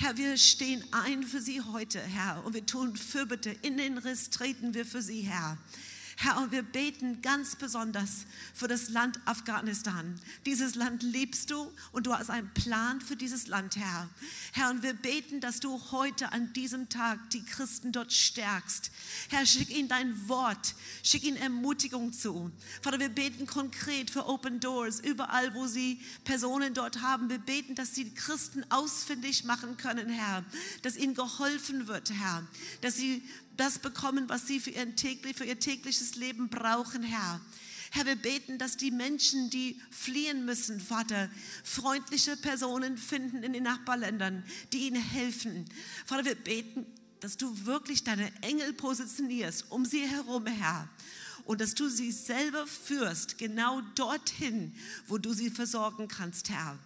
Herr, 0.01 0.15
wir 0.15 0.37
stehen 0.37 0.81
ein 0.93 1.23
für 1.23 1.41
sie 1.41 1.61
heute, 1.61 1.99
Herr, 1.99 2.45
und 2.45 2.53
wir 2.53 2.65
tun 2.65 2.95
Fürbitte. 2.95 3.49
In 3.63 3.75
den 3.75 3.97
Riss 3.97 4.29
treten 4.29 4.73
wir 4.73 4.85
für 4.85 5.01
sie, 5.01 5.23
Herr. 5.23 5.57
Herr, 6.21 6.37
und 6.41 6.51
wir 6.51 6.63
beten 6.63 7.21
ganz 7.21 7.55
besonders 7.55 8.25
für 8.53 8.67
das 8.67 8.89
Land 8.89 9.21
Afghanistan. 9.23 10.19
Dieses 10.45 10.75
Land 10.75 11.01
liebst 11.01 11.49
du 11.49 11.71
und 11.93 12.07
du 12.07 12.13
hast 12.13 12.29
einen 12.29 12.53
Plan 12.53 12.99
für 12.99 13.15
dieses 13.15 13.47
Land, 13.47 13.77
Herr. 13.77 14.09
Herr, 14.51 14.69
und 14.69 14.83
wir 14.83 14.93
beten, 14.95 15.39
dass 15.39 15.61
du 15.61 15.81
heute 15.91 16.33
an 16.33 16.51
diesem 16.51 16.89
Tag 16.89 17.29
die 17.29 17.41
Christen 17.45 17.93
dort 17.93 18.11
stärkst. 18.11 18.91
Herr, 19.29 19.45
schick 19.45 19.69
ihnen 19.69 19.87
dein 19.87 20.27
Wort, 20.27 20.75
schick 21.03 21.23
ihnen 21.23 21.37
Ermutigung 21.37 22.11
zu. 22.11 22.51
Vater, 22.81 22.99
wir 22.99 23.07
beten 23.07 23.47
konkret 23.47 24.09
für 24.09 24.27
Open 24.27 24.59
Doors, 24.59 24.99
überall, 24.99 25.53
wo 25.53 25.67
sie 25.67 26.01
Personen 26.25 26.73
dort 26.73 27.01
haben. 27.01 27.29
Wir 27.29 27.39
beten, 27.39 27.75
dass 27.75 27.95
sie 27.95 28.13
Christen 28.13 28.65
ausfindig 28.69 29.45
machen 29.45 29.77
können, 29.77 30.09
Herr, 30.09 30.43
dass 30.81 30.97
ihnen 30.97 31.13
geholfen 31.13 31.87
wird, 31.87 32.11
Herr, 32.11 32.45
dass 32.81 32.97
sie 32.97 33.23
das 33.59 33.79
bekommen, 33.79 34.29
was 34.29 34.47
sie 34.47 34.59
für, 34.59 34.71
täglich, 34.95 35.35
für 35.35 35.45
ihr 35.45 35.59
tägliches 35.59 36.15
Leben 36.15 36.49
brauchen, 36.49 37.03
Herr. 37.03 37.41
Herr, 37.91 38.05
wir 38.05 38.15
beten, 38.15 38.57
dass 38.57 38.77
die 38.77 38.91
Menschen, 38.91 39.49
die 39.49 39.81
fliehen 39.89 40.45
müssen, 40.45 40.79
Vater, 40.79 41.29
freundliche 41.63 42.37
Personen 42.37 42.97
finden 42.97 43.43
in 43.43 43.53
den 43.53 43.63
Nachbarländern, 43.63 44.43
die 44.71 44.87
ihnen 44.87 45.01
helfen. 45.01 45.65
Vater, 46.05 46.25
wir 46.25 46.35
beten, 46.35 46.85
dass 47.19 47.35
du 47.35 47.65
wirklich 47.65 48.03
deine 48.03 48.31
Engel 48.43 48.73
positionierst 48.73 49.71
um 49.71 49.85
sie 49.85 50.07
herum, 50.07 50.45
Herr. 50.45 50.87
Und 51.45 51.61
dass 51.61 51.73
du 51.73 51.89
sie 51.89 52.11
selber 52.11 52.67
führst, 52.67 53.39
genau 53.39 53.81
dorthin, 53.95 54.73
wo 55.07 55.17
du 55.17 55.33
sie 55.33 55.49
versorgen 55.49 56.07
kannst, 56.07 56.49
Herr. 56.49 56.77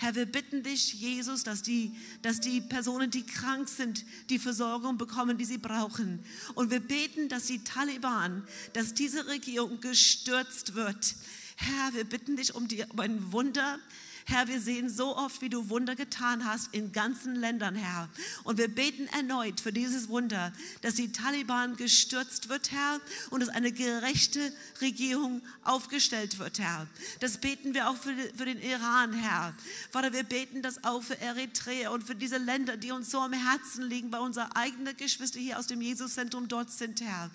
Herr, 0.00 0.14
wir 0.14 0.24
bitten 0.24 0.62
dich, 0.62 0.94
Jesus, 0.94 1.44
dass 1.44 1.60
die, 1.60 1.94
dass 2.22 2.40
die 2.40 2.62
Personen, 2.62 3.10
die 3.10 3.26
krank 3.26 3.68
sind, 3.68 4.06
die 4.30 4.38
Versorgung 4.38 4.96
bekommen, 4.96 5.36
die 5.36 5.44
sie 5.44 5.58
brauchen. 5.58 6.24
Und 6.54 6.70
wir 6.70 6.80
beten, 6.80 7.28
dass 7.28 7.44
die 7.44 7.62
Taliban, 7.64 8.42
dass 8.72 8.94
diese 8.94 9.26
Regierung 9.26 9.78
gestürzt 9.82 10.74
wird. 10.74 11.14
Herr, 11.56 11.92
wir 11.92 12.04
bitten 12.04 12.36
dich 12.36 12.54
um, 12.54 12.66
die, 12.66 12.82
um 12.84 12.98
ein 12.98 13.30
Wunder, 13.30 13.78
Herr, 14.26 14.48
wir 14.48 14.60
sehen 14.60 14.88
so 14.88 15.16
oft, 15.16 15.42
wie 15.42 15.48
du 15.48 15.68
Wunder 15.68 15.96
getan 15.96 16.44
hast 16.44 16.74
in 16.74 16.92
ganzen 16.92 17.34
Ländern, 17.34 17.74
Herr. 17.74 18.08
Und 18.44 18.58
wir 18.58 18.68
beten 18.68 19.06
erneut 19.08 19.60
für 19.60 19.72
dieses 19.72 20.08
Wunder, 20.08 20.52
dass 20.82 20.94
die 20.94 21.12
Taliban 21.12 21.76
gestürzt 21.76 22.48
wird, 22.48 22.70
Herr, 22.70 23.00
und 23.30 23.40
dass 23.40 23.48
eine 23.48 23.72
gerechte 23.72 24.52
Regierung 24.80 25.42
aufgestellt 25.64 26.38
wird, 26.38 26.58
Herr. 26.58 26.86
Das 27.20 27.38
beten 27.38 27.74
wir 27.74 27.88
auch 27.88 27.96
für, 27.96 28.14
für 28.36 28.44
den 28.44 28.60
Iran, 28.60 29.12
Herr. 29.12 29.54
Vater, 29.90 30.12
wir 30.12 30.24
beten 30.24 30.62
das 30.62 30.84
auch 30.84 31.02
für 31.02 31.18
Eritrea 31.20 31.90
und 31.90 32.04
für 32.04 32.14
diese 32.14 32.38
Länder, 32.38 32.76
die 32.76 32.92
uns 32.92 33.10
so 33.10 33.20
am 33.20 33.32
Herzen 33.32 33.82
liegen, 33.88 34.12
weil 34.12 34.20
unsere 34.20 34.54
eigenen 34.56 34.96
Geschwister 34.96 35.40
hier 35.40 35.58
aus 35.58 35.66
dem 35.66 35.80
Jesuszentrum 35.80 36.48
dort 36.48 36.70
sind, 36.70 37.00
Herr. 37.00 37.30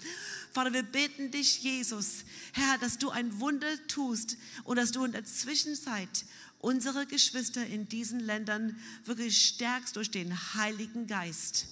Vater, 0.51 0.74
wir 0.74 0.84
beten 0.84 1.32
dich, 1.32 1.62
Jesus, 1.63 2.24
Herr, 2.54 2.77
dass 2.77 2.98
du 2.98 3.10
ein 3.10 3.39
Wunder 3.39 3.68
tust 3.88 4.38
und 4.63 4.77
dass 4.77 4.92
du 4.92 5.04
in 5.04 5.12
der 5.12 5.25
Zwischenzeit 5.25 6.25
unsere 6.65 7.05
Geschwister 7.05 7.63
in 7.63 7.88
diesen 7.88 8.19
Ländern 8.19 8.75
wirklich 9.03 9.45
stärkst 9.45 9.95
durch 9.95 10.10
den 10.10 10.36
Heiligen 10.55 11.05
Geist. 11.05 11.67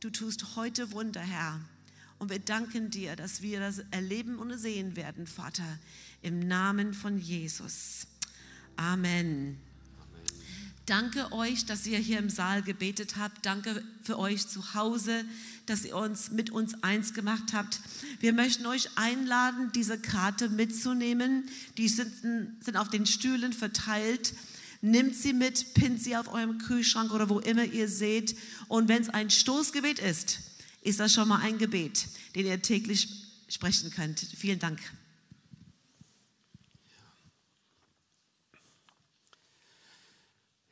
Du 0.00 0.10
tust 0.10 0.56
heute 0.56 0.90
Wunder, 0.90 1.20
Herr. 1.20 1.60
Und 2.18 2.28
wir 2.28 2.40
danken 2.40 2.90
dir, 2.90 3.14
dass 3.14 3.42
wir 3.42 3.60
das 3.60 3.78
erleben 3.92 4.40
und 4.40 4.58
sehen 4.58 4.96
werden, 4.96 5.28
Vater, 5.28 5.78
im 6.20 6.40
Namen 6.40 6.94
von 6.94 7.16
Jesus. 7.16 8.08
Amen. 8.76 9.56
Danke 10.86 11.30
euch, 11.30 11.64
dass 11.64 11.86
ihr 11.86 11.98
hier 11.98 12.18
im 12.18 12.28
Saal 12.28 12.62
gebetet 12.62 13.14
habt. 13.16 13.46
Danke 13.46 13.84
für 14.02 14.18
euch 14.18 14.48
zu 14.48 14.74
Hause, 14.74 15.24
dass 15.66 15.84
ihr 15.84 15.96
uns 15.96 16.30
mit 16.30 16.50
uns 16.50 16.82
eins 16.82 17.14
gemacht 17.14 17.52
habt. 17.52 17.80
Wir 18.20 18.32
möchten 18.32 18.66
euch 18.66 18.88
einladen, 18.96 19.70
diese 19.74 19.98
Karte 19.98 20.48
mitzunehmen. 20.48 21.48
Die 21.78 21.88
sind, 21.88 22.12
sind 22.62 22.76
auf 22.76 22.88
den 22.88 23.06
Stühlen 23.06 23.52
verteilt. 23.52 24.34
Nimmt 24.80 25.14
sie 25.14 25.32
mit, 25.32 25.74
pinnt 25.74 26.02
sie 26.02 26.16
auf 26.16 26.32
eurem 26.32 26.58
Kühlschrank 26.58 27.12
oder 27.12 27.28
wo 27.28 27.38
immer 27.38 27.64
ihr 27.64 27.88
seht. 27.88 28.36
Und 28.68 28.88
wenn 28.88 29.02
es 29.02 29.08
ein 29.08 29.30
Stoßgebet 29.30 29.98
ist, 29.98 30.40
ist 30.82 30.98
das 30.98 31.12
schon 31.12 31.28
mal 31.28 31.40
ein 31.40 31.58
Gebet, 31.58 32.08
den 32.34 32.46
ihr 32.46 32.60
täglich 32.60 33.08
sprechen 33.48 33.90
könnt. 33.90 34.18
Vielen 34.18 34.58
Dank. 34.58 34.80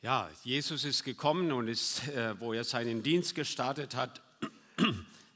Ja, 0.03 0.31
Jesus 0.43 0.83
ist 0.83 1.03
gekommen 1.03 1.51
und 1.51 1.67
ist, 1.67 2.07
äh, 2.07 2.33
wo 2.39 2.53
er 2.53 2.63
seinen 2.63 3.03
Dienst 3.03 3.35
gestartet 3.35 3.95
hat, 3.95 4.19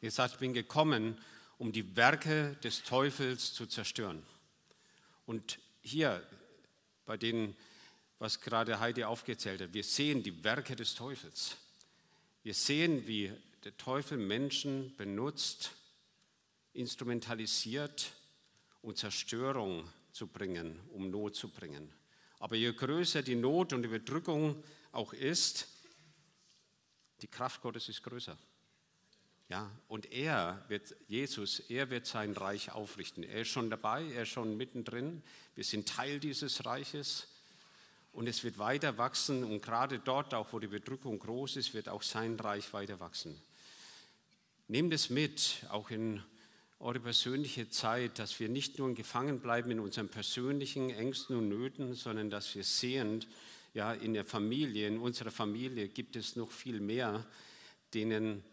gesagt, 0.01 0.33
ich 0.33 0.39
bin 0.39 0.53
gekommen, 0.53 1.17
um 1.57 1.71
die 1.71 1.95
Werke 1.95 2.55
des 2.63 2.83
Teufels 2.83 3.53
zu 3.53 3.65
zerstören. 3.65 4.23
Und 5.25 5.59
hier 5.81 6.21
bei 7.05 7.17
denen, 7.17 7.55
was 8.19 8.41
gerade 8.41 8.79
Heidi 8.79 9.03
aufgezählt 9.03 9.61
hat, 9.61 9.73
wir 9.73 9.83
sehen 9.83 10.23
die 10.23 10.43
Werke 10.43 10.75
des 10.75 10.95
Teufels. 10.95 11.57
Wir 12.43 12.53
sehen, 12.53 13.07
wie 13.07 13.31
der 13.63 13.75
Teufel 13.77 14.17
Menschen 14.17 14.95
benutzt, 14.95 15.71
instrumentalisiert, 16.73 18.11
um 18.81 18.95
Zerstörung 18.95 19.89
zu 20.11 20.27
bringen, 20.27 20.79
um 20.91 21.09
Not 21.09 21.35
zu 21.35 21.49
bringen. 21.49 21.91
Aber 22.39 22.55
je 22.55 22.71
größer 22.71 23.23
die 23.23 23.35
Not 23.35 23.73
und 23.73 23.81
die 23.81 23.87
Bedrückung 23.87 24.63
auch 24.91 25.13
ist, 25.13 25.67
die 27.21 27.27
Kraft 27.27 27.61
Gottes 27.61 27.89
ist 27.89 28.03
größer. 28.03 28.37
Ja, 29.47 29.69
und 29.87 30.11
er 30.11 30.63
wird, 30.69 30.95
Jesus, 31.07 31.59
er 31.69 31.91
wird 31.91 32.07
sein 32.07 32.33
Reich 32.33 32.71
aufrichten. 32.71 33.23
Er 33.23 33.41
ist 33.41 33.49
schon 33.49 33.69
dabei, 33.69 34.03
er 34.11 34.23
ist 34.23 34.29
schon 34.29 34.57
mittendrin. 34.57 35.21
Wir 35.53 35.63
sind 35.63 35.87
Teil 35.87 36.19
dieses 36.19 36.65
Reiches 36.65 37.27
und 38.11 38.27
es 38.27 38.43
wird 38.43 38.57
weiter 38.57 38.97
wachsen. 38.97 39.43
Und 39.43 39.61
gerade 39.61 39.99
dort, 39.99 40.33
auch 40.33 40.51
wo 40.51 40.57
die 40.57 40.67
Bedrückung 40.67 41.19
groß 41.19 41.57
ist, 41.57 41.75
wird 41.75 41.89
auch 41.89 42.01
sein 42.01 42.39
Reich 42.39 42.73
weiter 42.73 42.99
wachsen. 42.99 43.39
Nehmt 44.67 44.93
es 44.93 45.11
mit, 45.11 45.63
auch 45.69 45.91
in 45.91 46.23
eure 46.79 46.99
persönliche 46.99 47.69
Zeit, 47.69 48.17
dass 48.17 48.39
wir 48.39 48.49
nicht 48.49 48.79
nur 48.79 48.95
gefangen 48.95 49.39
bleiben 49.39 49.69
in 49.69 49.79
unseren 49.79 50.09
persönlichen 50.09 50.89
Ängsten 50.89 51.37
und 51.37 51.49
Nöten, 51.49 51.93
sondern 51.93 52.31
dass 52.31 52.55
wir 52.55 52.63
sehend, 52.63 53.27
ja, 53.75 53.93
in 53.93 54.15
der 54.15 54.25
Familie, 54.25 54.87
in 54.87 54.97
unserer 54.97 55.31
Familie 55.31 55.87
gibt 55.87 56.15
es 56.15 56.35
noch 56.35 56.51
viel 56.51 56.79
mehr, 56.79 57.23
denen 57.93 58.43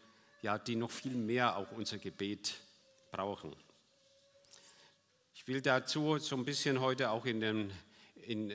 ja, 0.43 0.59
die 0.59 0.77
noch 0.77 0.91
viel 0.91 1.15
mehr 1.15 1.57
auch 1.57 1.71
unser 1.73 1.99
Gebet 1.99 2.55
brauchen. 3.11 3.55
Ich 5.35 5.47
will 5.47 5.63
dazu 5.63 6.19
so 6.19 6.37
ein 6.37 6.45
bisschen 6.45 6.81
heute 6.81 7.11
auch 7.11 7.25
in, 7.25 7.41
den, 7.41 7.73
in 8.23 8.53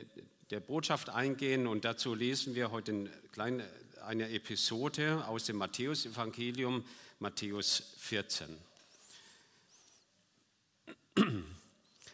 der 0.52 0.60
Botschaft 0.60 1.10
eingehen 1.10 1.66
und 1.66 1.86
dazu 1.86 2.14
lesen 2.14 2.56
wir 2.56 2.72
heute 2.72 2.92
ein 2.92 3.10
klein, 3.32 3.64
eine 4.06 4.30
Episode 4.30 5.26
aus 5.28 5.46
dem 5.46 5.58
Matthäusevangelium, 5.58 6.86
Matthäus 7.20 7.94
14. 7.98 8.58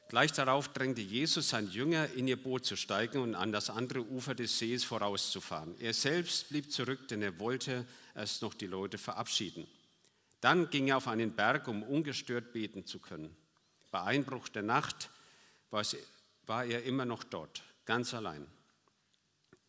Gleich 0.09 0.31
darauf 0.31 0.69
drängte 0.69 1.01
Jesus 1.01 1.49
sein 1.49 1.67
Jünger, 1.69 2.11
in 2.13 2.27
ihr 2.27 2.41
Boot 2.41 2.65
zu 2.65 2.75
steigen 2.75 3.19
und 3.19 3.33
an 3.35 3.51
das 3.51 3.71
andere 3.71 4.01
Ufer 4.01 4.35
des 4.35 4.59
Sees 4.59 4.83
vorauszufahren. 4.83 5.75
Er 5.79 5.93
selbst 5.93 6.49
blieb 6.49 6.71
zurück, 6.71 7.07
denn 7.07 7.23
er 7.23 7.39
wollte 7.39 7.85
erst 8.15 8.41
noch 8.41 8.53
die 8.53 8.67
Leute 8.67 8.97
verabschieden. 8.97 9.67
Dann 10.41 10.69
ging 10.69 10.87
er 10.87 10.97
auf 10.97 11.07
einen 11.07 11.35
Berg, 11.35 11.67
um 11.67 11.83
ungestört 11.83 12.51
beten 12.51 12.85
zu 12.85 12.99
können. 12.99 13.35
Bei 13.91 14.01
Einbruch 14.01 14.49
der 14.49 14.63
Nacht 14.63 15.09
war 15.69 16.65
er 16.65 16.83
immer 16.83 17.05
noch 17.05 17.23
dort, 17.23 17.63
ganz 17.85 18.13
allein. 18.13 18.45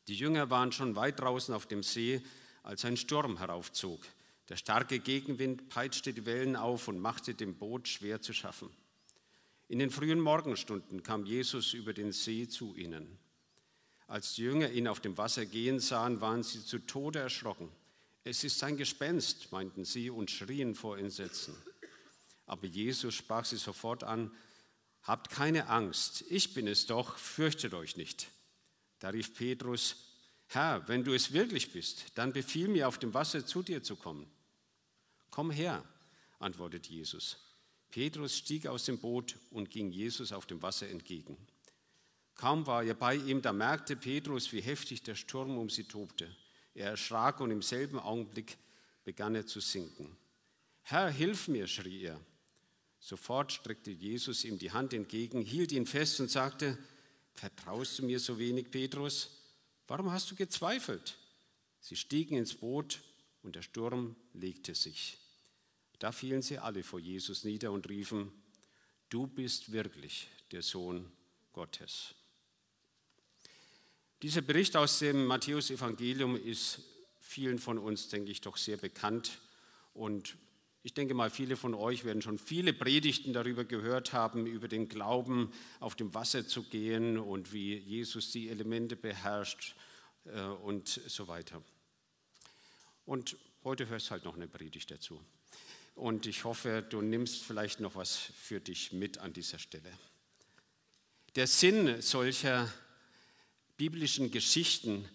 Die 0.09 0.15
Jünger 0.15 0.51
waren 0.51 0.73
schon 0.73 0.97
weit 0.97 1.21
draußen 1.21 1.55
auf 1.55 1.67
dem 1.67 1.83
See, 1.83 2.23
als 2.63 2.85
ein 2.85 2.97
Sturm 2.97 3.39
heraufzog. 3.39 4.01
Der 4.49 4.57
starke 4.57 4.99
Gegenwind 4.99 5.69
peitschte 5.69 6.13
die 6.13 6.27
Wellen 6.27 6.57
auf 6.57 6.89
und 6.89 6.99
machte 6.99 7.35
dem 7.35 7.55
Boot 7.55 7.89
schwer 7.89 8.21
zu 8.21 8.33
schaffen. 8.33 8.71
In 9.69 9.79
den 9.79 9.91
frühen 9.91 10.21
Morgenstunden 10.21 11.03
kam 11.03 11.25
Jesus 11.25 11.73
über 11.73 11.95
den 11.95 12.13
See 12.13 12.47
zu 12.47 12.75
ihnen. 12.77 13.19
Als 14.07 14.35
die 14.35 14.43
Jünger 14.43 14.71
ihn 14.71 14.89
auf 14.89 15.01
dem 15.01 15.17
Wasser 15.17 15.47
gehen 15.47 15.81
sahen, 15.81 16.21
waren 16.21 16.43
sie 16.43 16.65
zu 16.65 16.79
Tode 16.81 17.21
erschrocken. 17.21 17.71
Es 18.25 18.43
ist 18.43 18.63
ein 18.65 18.79
Gespenst, 18.79 19.53
meinten 19.53 19.85
sie 19.85 20.09
und 20.09 20.31
schrien 20.31 20.75
vor 20.75 20.97
Entsetzen. 20.97 21.55
Aber 22.47 22.67
Jesus 22.67 23.15
sprach 23.15 23.45
sie 23.45 23.59
sofort 23.59 24.03
an, 24.03 24.31
Habt 25.03 25.29
keine 25.29 25.69
Angst, 25.69 26.25
ich 26.31 26.55
bin 26.55 26.67
es 26.67 26.87
doch, 26.87 27.19
fürchtet 27.19 27.75
euch 27.75 27.99
nicht. 27.99 28.31
Da 29.01 29.11
rief 29.11 29.35
Petrus, 29.35 29.97
Herr, 30.47 30.89
wenn 30.89 31.05
du 31.05 31.13
es 31.13 31.35
wirklich 31.35 31.73
bist, 31.73 32.07
dann 32.15 32.33
befiehl 32.33 32.69
mir 32.69 32.89
auf 32.89 32.97
dem 32.97 33.13
Wasser 33.13 33.45
zu 33.45 33.63
dir 33.63 33.83
zu 33.83 33.97
kommen. 33.97 34.27
Komm 35.31 35.51
her, 35.51 35.85
antwortet 36.39 36.87
Jesus. 36.87 37.37
Petrus 37.91 38.39
stieg 38.39 38.67
aus 38.67 38.87
dem 38.87 38.99
Boot 38.99 39.37
und 39.51 39.71
ging 39.71 39.91
Jesus 39.91 40.33
auf 40.33 40.47
dem 40.47 40.63
Wasser 40.63 40.89
entgegen. 40.89 41.37
Kaum 42.35 42.67
war 42.67 42.83
er 42.83 42.95
bei 42.95 43.17
ihm, 43.17 43.43
da 43.43 43.53
merkte 43.53 43.97
Petrus, 43.97 44.53
wie 44.53 44.63
heftig 44.63 45.03
der 45.03 45.15
Sturm 45.15 45.59
um 45.59 45.69
sie 45.69 45.85
tobte. 45.85 46.35
Er 46.75 46.91
erschrak 46.91 47.41
und 47.41 47.51
im 47.51 47.63
selben 47.63 47.99
Augenblick 47.99 48.57
begann 49.05 49.35
er 49.35 49.47
zu 49.47 49.61
sinken. 49.61 50.17
Herr, 50.83 51.09
hilf 51.09 51.49
mir, 51.49 51.67
schrie 51.67 52.03
er. 52.03 52.21
Sofort 53.01 53.53
streckte 53.53 53.91
Jesus 53.91 54.45
ihm 54.45 54.59
die 54.59 54.73
Hand 54.73 54.93
entgegen, 54.93 55.43
hielt 55.43 55.73
ihn 55.73 55.87
fest 55.87 56.21
und 56.21 56.31
sagte, 56.31 56.79
Vertraust 57.35 57.99
du 57.99 58.05
mir 58.05 58.21
so 58.21 58.39
wenig, 58.39 58.71
Petrus? 58.71 59.31
Warum 59.89 60.11
hast 60.13 60.31
du 60.31 60.35
gezweifelt? 60.37 61.17
Sie 61.81 61.97
stiegen 61.97 62.37
ins 62.37 62.55
Boot 62.55 63.01
und 63.43 63.57
der 63.57 63.63
Sturm 63.63 64.17
legte 64.33 64.75
sich. 64.75 65.19
Da 65.99 66.13
fielen 66.13 66.43
sie 66.43 66.59
alle 66.59 66.83
vor 66.83 67.01
Jesus 67.01 67.45
nieder 67.45 67.73
und 67.73 67.89
riefen, 67.89 68.33
Du 69.11 69.27
bist 69.27 69.71
wirklich 69.71 70.29
der 70.51 70.63
Sohn 70.63 71.13
Gottes. 71.53 72.15
Dieser 74.25 74.41
Bericht 74.41 74.75
aus 74.75 75.01
dem 75.01 75.27
Matthäusevangelium 75.27 76.35
ist 76.35 76.79
vielen 77.21 77.59
von 77.59 77.77
uns, 77.77 78.09
denke 78.09 78.31
ich, 78.31 78.41
doch 78.41 78.57
sehr 78.57 78.79
bekannt. 78.79 79.39
Und 79.93 80.37
ich 80.83 80.95
denke 80.95 81.13
mal, 81.13 81.29
viele 81.29 81.59
von 81.59 81.75
euch 81.75 82.07
werden 82.07 82.23
schon 82.23 82.39
viele 82.39 82.73
Predigten 82.73 83.35
darüber 83.35 83.67
gehört 83.67 84.15
haben, 84.15 84.47
über 84.47 84.67
den 84.67 84.89
Glauben, 84.89 85.53
auf 85.79 85.95
dem 85.95 86.15
Wasser 86.15 86.49
zu 86.49 86.63
gehen 86.63 87.19
und 87.19 87.53
wie 87.53 87.77
Jesus 87.77 88.33
die 88.33 88.49
Elemente 88.49 88.97
beherrscht 88.97 89.75
äh, 90.25 90.41
und 90.41 90.89
so 90.89 91.29
weiter. 91.29 91.63
Und 93.05 93.37
heute 93.63 93.89
hörst 93.89 94.11
halt 94.11 94.25
noch 94.25 94.37
eine 94.37 94.49
Predigt 94.49 94.91
dazu. 94.91 95.21
Und 95.95 96.25
ich 96.25 96.45
hoffe, 96.45 96.83
du 96.89 97.03
nimmst 97.03 97.45
vielleicht 97.45 97.79
noch 97.79 97.95
was 97.95 98.17
für 98.17 98.59
dich 98.59 98.91
mit 98.91 99.19
an 99.19 99.35
dieser 99.35 99.59
Stelle. 99.59 99.93
Der 101.37 101.47
Sinn 101.47 102.01
solcher 102.01 102.73
biblischen 103.77 104.31
Geschichten 104.31 105.09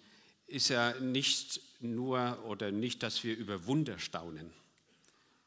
ist 0.47 0.69
ja 0.69 0.99
nicht 0.99 1.61
nur 1.79 2.43
oder 2.45 2.71
nicht, 2.71 3.03
dass 3.03 3.23
wir 3.23 3.37
über 3.37 3.65
Wunder 3.65 3.99
staunen. 3.99 4.51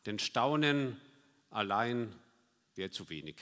Denn 0.06 0.18
Staunen 0.18 0.96
allein 1.50 2.14
wäre 2.74 2.90
zu 2.90 3.08
wenig. 3.08 3.36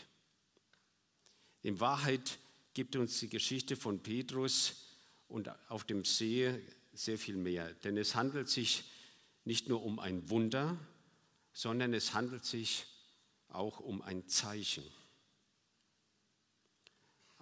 In 1.62 1.80
Wahrheit 1.80 2.38
gibt 2.74 2.96
uns 2.96 3.20
die 3.20 3.28
Geschichte 3.28 3.76
von 3.76 4.02
Petrus 4.02 4.86
und 5.28 5.50
auf 5.68 5.84
dem 5.84 6.04
See 6.04 6.58
sehr 6.92 7.18
viel 7.18 7.36
mehr. 7.36 7.72
Denn 7.74 7.96
es 7.96 8.14
handelt 8.14 8.48
sich 8.48 8.84
nicht 9.44 9.68
nur 9.68 9.82
um 9.82 9.98
ein 9.98 10.28
Wunder, 10.30 10.76
sondern 11.52 11.94
es 11.94 12.14
handelt 12.14 12.44
sich 12.44 12.86
auch 13.48 13.80
um 13.80 14.02
ein 14.02 14.28
Zeichen. 14.28 14.84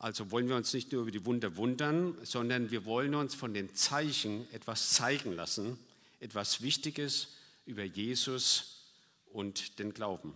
Also 0.00 0.30
wollen 0.30 0.48
wir 0.48 0.54
uns 0.54 0.72
nicht 0.72 0.92
nur 0.92 1.02
über 1.02 1.10
die 1.10 1.24
Wunder 1.24 1.56
wundern, 1.56 2.16
sondern 2.22 2.70
wir 2.70 2.84
wollen 2.84 3.16
uns 3.16 3.34
von 3.34 3.52
den 3.52 3.74
Zeichen 3.74 4.46
etwas 4.52 4.90
zeigen 4.90 5.32
lassen, 5.32 5.76
etwas 6.20 6.62
Wichtiges 6.62 7.28
über 7.66 7.82
Jesus 7.82 8.84
und 9.32 9.80
den 9.80 9.92
Glauben. 9.92 10.34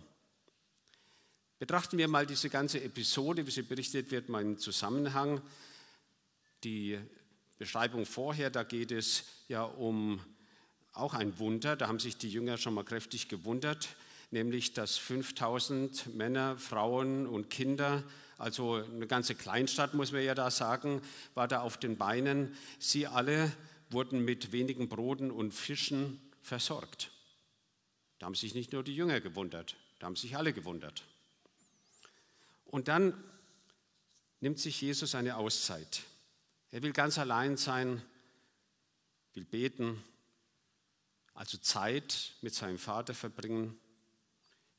Betrachten 1.59 1.97
wir 1.97 2.09
mal 2.09 2.25
diese 2.25 2.49
ganze 2.49 2.83
Episode, 2.83 3.47
wie 3.47 3.51
sie 3.51 3.61
berichtet 3.61 4.11
wird, 4.11 4.27
mal 4.27 4.41
im 4.41 4.57
Zusammenhang. 4.57 5.41
Die 6.65 6.99
Beschreibung 7.57 8.05
vorher, 8.05 8.49
da 8.49 8.63
geht 8.63 8.91
es 8.91 9.23
ja 9.47 9.63
um 9.63 10.19
auch 10.91 11.13
ein 11.13 11.39
Wunder, 11.39 11.77
da 11.77 11.87
haben 11.87 11.99
sich 11.99 12.17
die 12.17 12.29
Jünger 12.29 12.57
schon 12.57 12.73
mal 12.73 12.83
kräftig 12.83 13.29
gewundert, 13.29 13.95
nämlich 14.33 14.73
dass 14.73 14.97
5000 14.97 16.13
Männer, 16.15 16.57
Frauen 16.57 17.25
und 17.25 17.49
Kinder 17.49 18.03
also 18.37 18.73
eine 18.73 19.07
ganze 19.07 19.35
Kleinstadt, 19.35 19.93
muss 19.93 20.11
man 20.11 20.21
ja 20.23 20.35
da 20.35 20.51
sagen, 20.51 21.01
war 21.33 21.47
da 21.47 21.61
auf 21.61 21.77
den 21.77 21.97
Beinen. 21.97 22.53
Sie 22.77 23.07
alle 23.07 23.49
wurden 23.89 24.25
mit 24.25 24.51
wenigen 24.51 24.89
Broten 24.89 25.31
und 25.31 25.53
Fischen 25.53 26.19
versorgt. 26.41 27.11
Da 28.19 28.25
haben 28.25 28.35
sich 28.35 28.53
nicht 28.53 28.73
nur 28.73 28.83
die 28.83 28.95
Jünger 28.95 29.21
gewundert, 29.21 29.77
da 29.99 30.07
haben 30.07 30.17
sich 30.17 30.35
alle 30.35 30.51
gewundert. 30.51 31.03
Und 32.65 32.89
dann 32.89 33.13
nimmt 34.41 34.59
sich 34.59 34.81
Jesus 34.81 35.15
eine 35.15 35.37
Auszeit. 35.37 36.03
Er 36.71 36.81
will 36.81 36.91
ganz 36.91 37.17
allein 37.19 37.55
sein, 37.55 38.01
will 39.35 39.45
beten, 39.45 40.03
also 41.33 41.57
Zeit 41.59 42.33
mit 42.41 42.53
seinem 42.53 42.77
Vater 42.77 43.13
verbringen. 43.13 43.79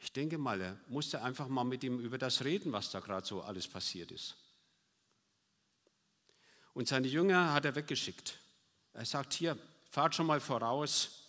Ich 0.05 0.13
denke 0.13 0.37
mal, 0.37 0.61
er 0.61 0.79
musste 0.89 1.23
einfach 1.23 1.49
mal 1.49 1.65
mit 1.65 1.83
ihm 1.83 1.99
über 1.99 2.19
das 2.19 2.45
reden, 2.45 2.73
was 2.73 2.91
da 2.91 3.01
gerade 3.01 3.27
so 3.27 3.41
alles 3.41 3.67
passiert 3.67 4.13
ist. 4.13 4.37
Und 6.75 6.89
seine 6.89 7.09
Jünger 7.09 7.55
hat 7.55 7.65
er 7.65 7.75
weggeschickt. 7.75 8.39
Er 8.93 9.07
sagt, 9.07 9.33
hier, 9.33 9.57
fahrt 9.91 10.15
schon 10.15 10.27
mal 10.27 10.41
voraus 10.41 11.23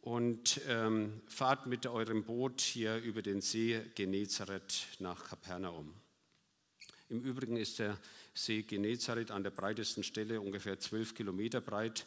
und 0.00 0.60
ähm, 0.68 1.20
fahrt 1.26 1.66
mit 1.66 1.88
eurem 1.88 2.22
Boot 2.22 2.60
hier 2.60 2.98
über 2.98 3.20
den 3.20 3.40
See 3.40 3.82
Genezareth 3.96 4.86
nach 5.00 5.24
Kapernaum. 5.24 5.92
Im 7.08 7.20
Übrigen 7.20 7.56
ist 7.56 7.80
der 7.80 7.98
See 8.32 8.62
Genezareth 8.62 9.32
an 9.32 9.42
der 9.42 9.50
breitesten 9.50 10.04
Stelle 10.04 10.40
ungefähr 10.40 10.78
zwölf 10.78 11.16
Kilometer 11.16 11.60
breit, 11.60 12.06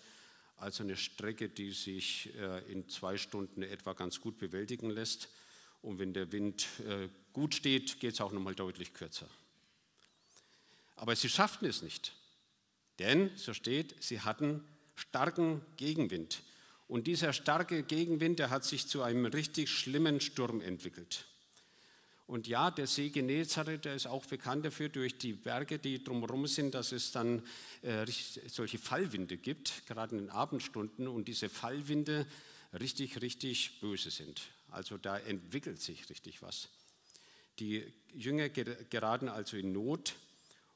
also 0.55 0.83
eine 0.83 0.95
Strecke, 0.95 1.49
die 1.49 1.71
sich 1.71 2.33
äh, 2.37 2.71
in 2.71 2.87
zwei 2.87 3.17
Stunden 3.17 3.61
etwa 3.61 3.91
ganz 3.91 4.21
gut 4.21 4.37
bewältigen 4.37 4.89
lässt. 4.89 5.27
Und 5.81 5.99
wenn 5.99 6.13
der 6.13 6.31
Wind 6.31 6.67
äh, 6.87 7.07
gut 7.33 7.55
steht, 7.55 7.99
geht 7.99 8.13
es 8.13 8.21
auch 8.21 8.31
nochmal 8.31 8.55
deutlich 8.55 8.93
kürzer. 8.93 9.29
Aber 10.95 11.15
sie 11.15 11.29
schafften 11.29 11.65
es 11.65 11.81
nicht. 11.81 12.13
Denn, 12.99 13.31
so 13.37 13.53
steht, 13.53 13.95
sie 14.03 14.19
hatten 14.21 14.63
starken 14.95 15.61
Gegenwind. 15.77 16.41
Und 16.87 17.07
dieser 17.07 17.33
starke 17.33 17.83
Gegenwind, 17.83 18.39
der 18.39 18.49
hat 18.49 18.65
sich 18.65 18.87
zu 18.87 19.01
einem 19.01 19.25
richtig 19.25 19.69
schlimmen 19.69 20.19
Sturm 20.19 20.59
entwickelt. 20.59 21.25
Und 22.27 22.47
ja, 22.47 22.69
der 22.69 22.85
See 22.85 23.09
Genezareth, 23.09 23.85
der 23.85 23.95
ist 23.95 24.05
auch 24.05 24.25
bekannt 24.25 24.65
dafür, 24.65 24.89
durch 24.89 25.17
die 25.17 25.33
Berge, 25.33 25.79
die 25.79 26.03
drumherum 26.03 26.45
sind, 26.45 26.75
dass 26.75 26.91
es 26.91 27.11
dann 27.11 27.41
äh, 27.81 28.05
solche 28.47 28.77
Fallwinde 28.77 29.37
gibt, 29.37 29.87
gerade 29.87 30.15
in 30.15 30.25
den 30.25 30.29
Abendstunden. 30.29 31.07
Und 31.07 31.27
diese 31.27 31.49
Fallwinde 31.49 32.27
richtig, 32.79 33.21
richtig 33.21 33.79
böse 33.79 34.11
sind. 34.11 34.41
Also 34.71 34.97
da 34.97 35.17
entwickelt 35.17 35.81
sich 35.81 36.09
richtig 36.09 36.41
was. 36.41 36.69
Die 37.59 37.91
Jünger 38.13 38.49
geraten 38.49 39.29
also 39.29 39.57
in 39.57 39.71
Not 39.73 40.15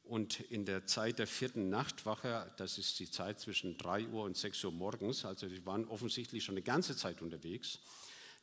und 0.03 0.41
in 0.41 0.65
der 0.65 0.85
Zeit 0.85 1.19
der 1.19 1.27
vierten 1.27 1.69
Nachtwache, 1.69 2.51
das 2.57 2.77
ist 2.77 2.99
die 2.99 3.09
Zeit 3.09 3.39
zwischen 3.39 3.77
3 3.77 4.07
Uhr 4.07 4.23
und 4.23 4.35
6 4.35 4.65
Uhr 4.65 4.71
morgens, 4.71 5.23
also 5.23 5.47
sie 5.47 5.65
waren 5.65 5.87
offensichtlich 5.87 6.43
schon 6.43 6.55
eine 6.55 6.61
ganze 6.61 6.95
Zeit 6.97 7.21
unterwegs, 7.21 7.79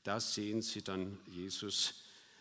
da 0.03 0.19
sehen 0.19 0.63
sie 0.63 0.83
dann 0.83 1.19
Jesus 1.27 1.95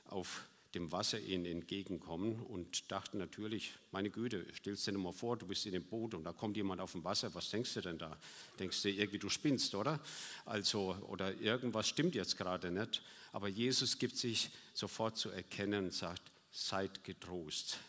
auf 0.05 0.45
dem 0.75 0.91
Wasser 0.91 1.19
ihnen 1.19 1.45
entgegenkommen 1.45 2.39
und 2.41 2.91
dachten 2.91 3.17
natürlich, 3.17 3.73
meine 3.91 4.11
Güte, 4.11 4.45
stellst 4.55 4.85
dir 4.85 4.91
mal 4.91 5.13
vor, 5.13 5.35
du 5.35 5.47
bist 5.47 5.65
in 5.65 5.71
dem 5.71 5.83
Boot 5.83 6.13
und 6.13 6.23
da 6.23 6.31
kommt 6.31 6.57
jemand 6.57 6.79
auf 6.79 6.91
dem 6.91 7.03
Wasser, 7.03 7.33
was 7.33 7.49
denkst 7.49 7.73
du 7.73 7.81
denn 7.81 7.97
da? 7.97 8.17
Denkst 8.59 8.83
du 8.83 8.91
irgendwie, 8.91 9.17
du 9.17 9.29
spinnst, 9.29 9.73
oder? 9.73 9.99
Also, 10.45 10.95
oder 11.07 11.33
irgendwas 11.41 11.87
stimmt 11.87 12.13
jetzt 12.13 12.37
gerade 12.37 12.69
nicht. 12.69 13.01
Aber 13.31 13.47
Jesus 13.47 13.97
gibt 13.97 14.17
sich 14.17 14.49
sofort 14.73 15.17
zu 15.17 15.29
erkennen 15.29 15.85
und 15.85 15.93
sagt, 15.93 16.21
seid 16.51 17.03
getrost, 17.03 17.79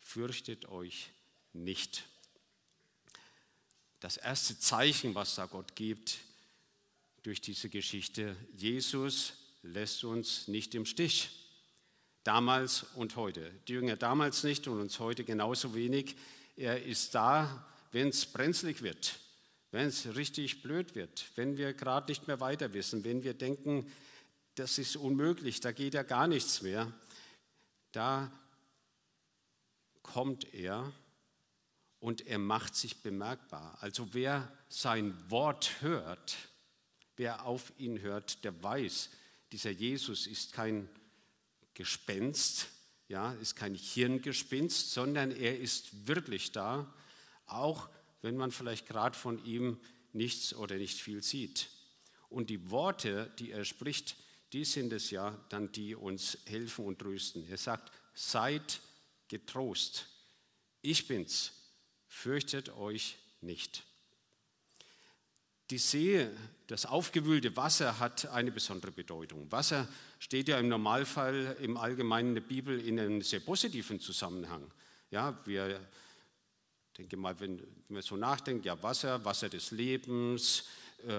fürchtet 0.00 0.66
euch 0.68 1.10
nicht. 1.52 2.04
Das 4.00 4.16
erste 4.16 4.58
Zeichen, 4.58 5.14
was 5.14 5.34
da 5.34 5.44
Gott 5.44 5.76
gibt 5.76 6.18
durch 7.22 7.42
diese 7.42 7.68
Geschichte, 7.68 8.34
Jesus 8.56 9.34
lässt 9.62 10.04
uns 10.04 10.48
nicht 10.48 10.74
im 10.74 10.86
Stich. 10.86 11.39
Damals 12.24 12.84
und 12.94 13.16
heute. 13.16 13.50
Die 13.66 13.72
Jünger 13.72 13.96
damals 13.96 14.44
nicht 14.44 14.68
und 14.68 14.80
uns 14.80 14.98
heute 14.98 15.24
genauso 15.24 15.74
wenig. 15.74 16.16
Er 16.56 16.84
ist 16.84 17.14
da, 17.14 17.66
wenn 17.92 18.08
es 18.08 18.26
brenzlig 18.26 18.82
wird, 18.82 19.18
wenn 19.70 19.86
es 19.86 20.14
richtig 20.16 20.62
blöd 20.62 20.94
wird, 20.94 21.24
wenn 21.36 21.56
wir 21.56 21.72
gerade 21.72 22.10
nicht 22.10 22.26
mehr 22.26 22.40
weiter 22.40 22.72
wissen, 22.74 23.04
wenn 23.04 23.22
wir 23.22 23.34
denken, 23.34 23.90
das 24.54 24.78
ist 24.78 24.96
unmöglich, 24.96 25.60
da 25.60 25.72
geht 25.72 25.94
ja 25.94 26.02
gar 26.02 26.26
nichts 26.26 26.60
mehr. 26.60 26.92
Da 27.92 28.30
kommt 30.02 30.52
er 30.52 30.92
und 32.00 32.26
er 32.26 32.38
macht 32.38 32.74
sich 32.74 33.02
bemerkbar. 33.02 33.78
Also 33.80 34.12
wer 34.12 34.50
sein 34.68 35.14
Wort 35.30 35.80
hört, 35.80 36.36
wer 37.16 37.46
auf 37.46 37.72
ihn 37.78 38.00
hört, 38.00 38.44
der 38.44 38.62
weiß, 38.62 39.10
dieser 39.52 39.70
Jesus 39.70 40.26
ist 40.26 40.52
kein 40.52 40.88
Gespenst, 41.80 42.68
ja, 43.08 43.32
ist 43.32 43.56
kein 43.56 43.74
Hirngespinst, 43.74 44.92
sondern 44.92 45.32
er 45.32 45.58
ist 45.58 46.06
wirklich 46.06 46.52
da, 46.52 46.94
auch 47.46 47.88
wenn 48.22 48.36
man 48.36 48.52
vielleicht 48.52 48.86
gerade 48.86 49.18
von 49.18 49.44
ihm 49.44 49.80
nichts 50.12 50.54
oder 50.54 50.76
nicht 50.76 51.00
viel 51.00 51.22
sieht. 51.22 51.70
Und 52.28 52.50
die 52.50 52.70
Worte, 52.70 53.32
die 53.38 53.50
er 53.50 53.64
spricht, 53.64 54.16
die 54.52 54.64
sind 54.64 54.92
es 54.92 55.10
ja 55.10 55.36
dann, 55.48 55.72
die 55.72 55.94
uns 55.94 56.38
helfen 56.46 56.84
und 56.84 56.98
trösten. 56.98 57.48
Er 57.48 57.56
sagt, 57.56 57.90
seid 58.14 58.80
getrost. 59.28 60.06
Ich 60.82 61.08
bin's. 61.08 61.52
Fürchtet 62.06 62.68
euch 62.70 63.16
nicht. 63.40 63.84
Die 65.70 65.78
See, 65.78 66.28
das 66.66 66.84
aufgewühlte 66.84 67.56
Wasser 67.56 67.98
hat 68.00 68.26
eine 68.26 68.50
besondere 68.50 68.90
Bedeutung. 68.90 69.50
Wasser 69.50 69.88
steht 70.20 70.46
ja 70.46 70.60
im 70.60 70.68
Normalfall 70.68 71.56
im 71.60 71.76
Allgemeinen 71.76 72.34
der 72.34 72.42
Bibel 72.42 72.78
in 72.78 73.00
einem 73.00 73.22
sehr 73.22 73.40
positiven 73.40 73.98
Zusammenhang. 73.98 74.62
Ja, 75.10 75.36
wir 75.44 75.80
denke 76.96 77.16
mal, 77.16 77.38
wenn 77.40 77.60
man 77.88 78.02
so 78.02 78.16
nachdenkt, 78.16 78.64
ja 78.64 78.80
Wasser, 78.80 79.24
Wasser 79.24 79.48
des 79.48 79.72
Lebens, 79.72 80.68
äh, 81.04 81.10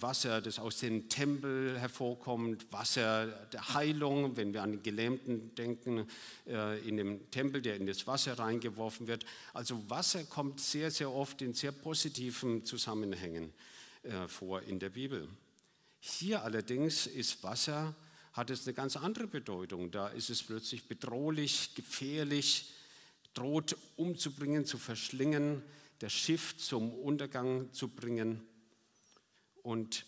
Wasser, 0.00 0.40
das 0.40 0.60
aus 0.60 0.78
dem 0.78 1.08
Tempel 1.08 1.80
hervorkommt, 1.80 2.70
Wasser 2.70 3.26
der 3.52 3.74
Heilung, 3.74 4.36
wenn 4.36 4.52
wir 4.52 4.62
an 4.62 4.72
den 4.72 4.82
Gelähmten 4.84 5.54
denken, 5.56 6.06
äh, 6.46 6.78
in 6.86 6.98
dem 6.98 7.30
Tempel, 7.32 7.62
der 7.62 7.74
in 7.76 7.86
das 7.86 8.06
Wasser 8.06 8.38
reingeworfen 8.38 9.08
wird. 9.08 9.24
Also 9.54 9.82
Wasser 9.90 10.22
kommt 10.24 10.60
sehr, 10.60 10.92
sehr 10.92 11.10
oft 11.10 11.42
in 11.42 11.54
sehr 11.54 11.72
positiven 11.72 12.64
Zusammenhängen. 12.64 13.52
Äh, 14.02 14.26
vor 14.26 14.62
in 14.62 14.80
der 14.80 14.90
Bibel. 14.90 15.28
Hier 16.00 16.42
allerdings 16.42 17.06
ist 17.06 17.40
Wasser, 17.44 17.94
hat 18.32 18.50
es 18.50 18.66
eine 18.66 18.74
ganz 18.74 18.96
andere 18.96 19.26
Bedeutung. 19.26 19.90
Da 19.90 20.08
ist 20.08 20.30
es 20.30 20.42
plötzlich 20.42 20.84
bedrohlich, 20.88 21.74
gefährlich, 21.74 22.72
droht 23.34 23.76
umzubringen, 23.96 24.64
zu 24.64 24.78
verschlingen, 24.78 25.62
das 25.98 26.12
Schiff 26.12 26.56
zum 26.56 26.92
Untergang 26.92 27.72
zu 27.72 27.88
bringen. 27.88 28.42
Und 29.62 30.06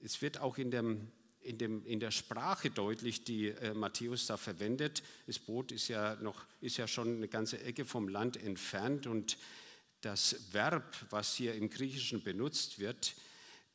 es 0.00 0.20
wird 0.22 0.38
auch 0.38 0.58
in, 0.58 0.70
dem, 0.70 1.12
in, 1.40 1.58
dem, 1.58 1.84
in 1.86 2.00
der 2.00 2.10
Sprache 2.10 2.70
deutlich, 2.70 3.24
die 3.24 3.48
äh, 3.48 3.74
Matthäus 3.74 4.26
da 4.26 4.36
verwendet. 4.36 5.02
Das 5.26 5.38
Boot 5.38 5.70
ist 5.70 5.88
ja, 5.88 6.16
noch, 6.16 6.44
ist 6.60 6.78
ja 6.78 6.88
schon 6.88 7.16
eine 7.16 7.28
ganze 7.28 7.62
Ecke 7.62 7.84
vom 7.84 8.08
Land 8.08 8.36
entfernt 8.36 9.06
und 9.06 9.36
Das 10.00 10.34
Verb, 10.52 10.96
was 11.10 11.34
hier 11.34 11.54
im 11.54 11.68
Griechischen 11.68 12.22
benutzt 12.22 12.78
wird, 12.78 13.14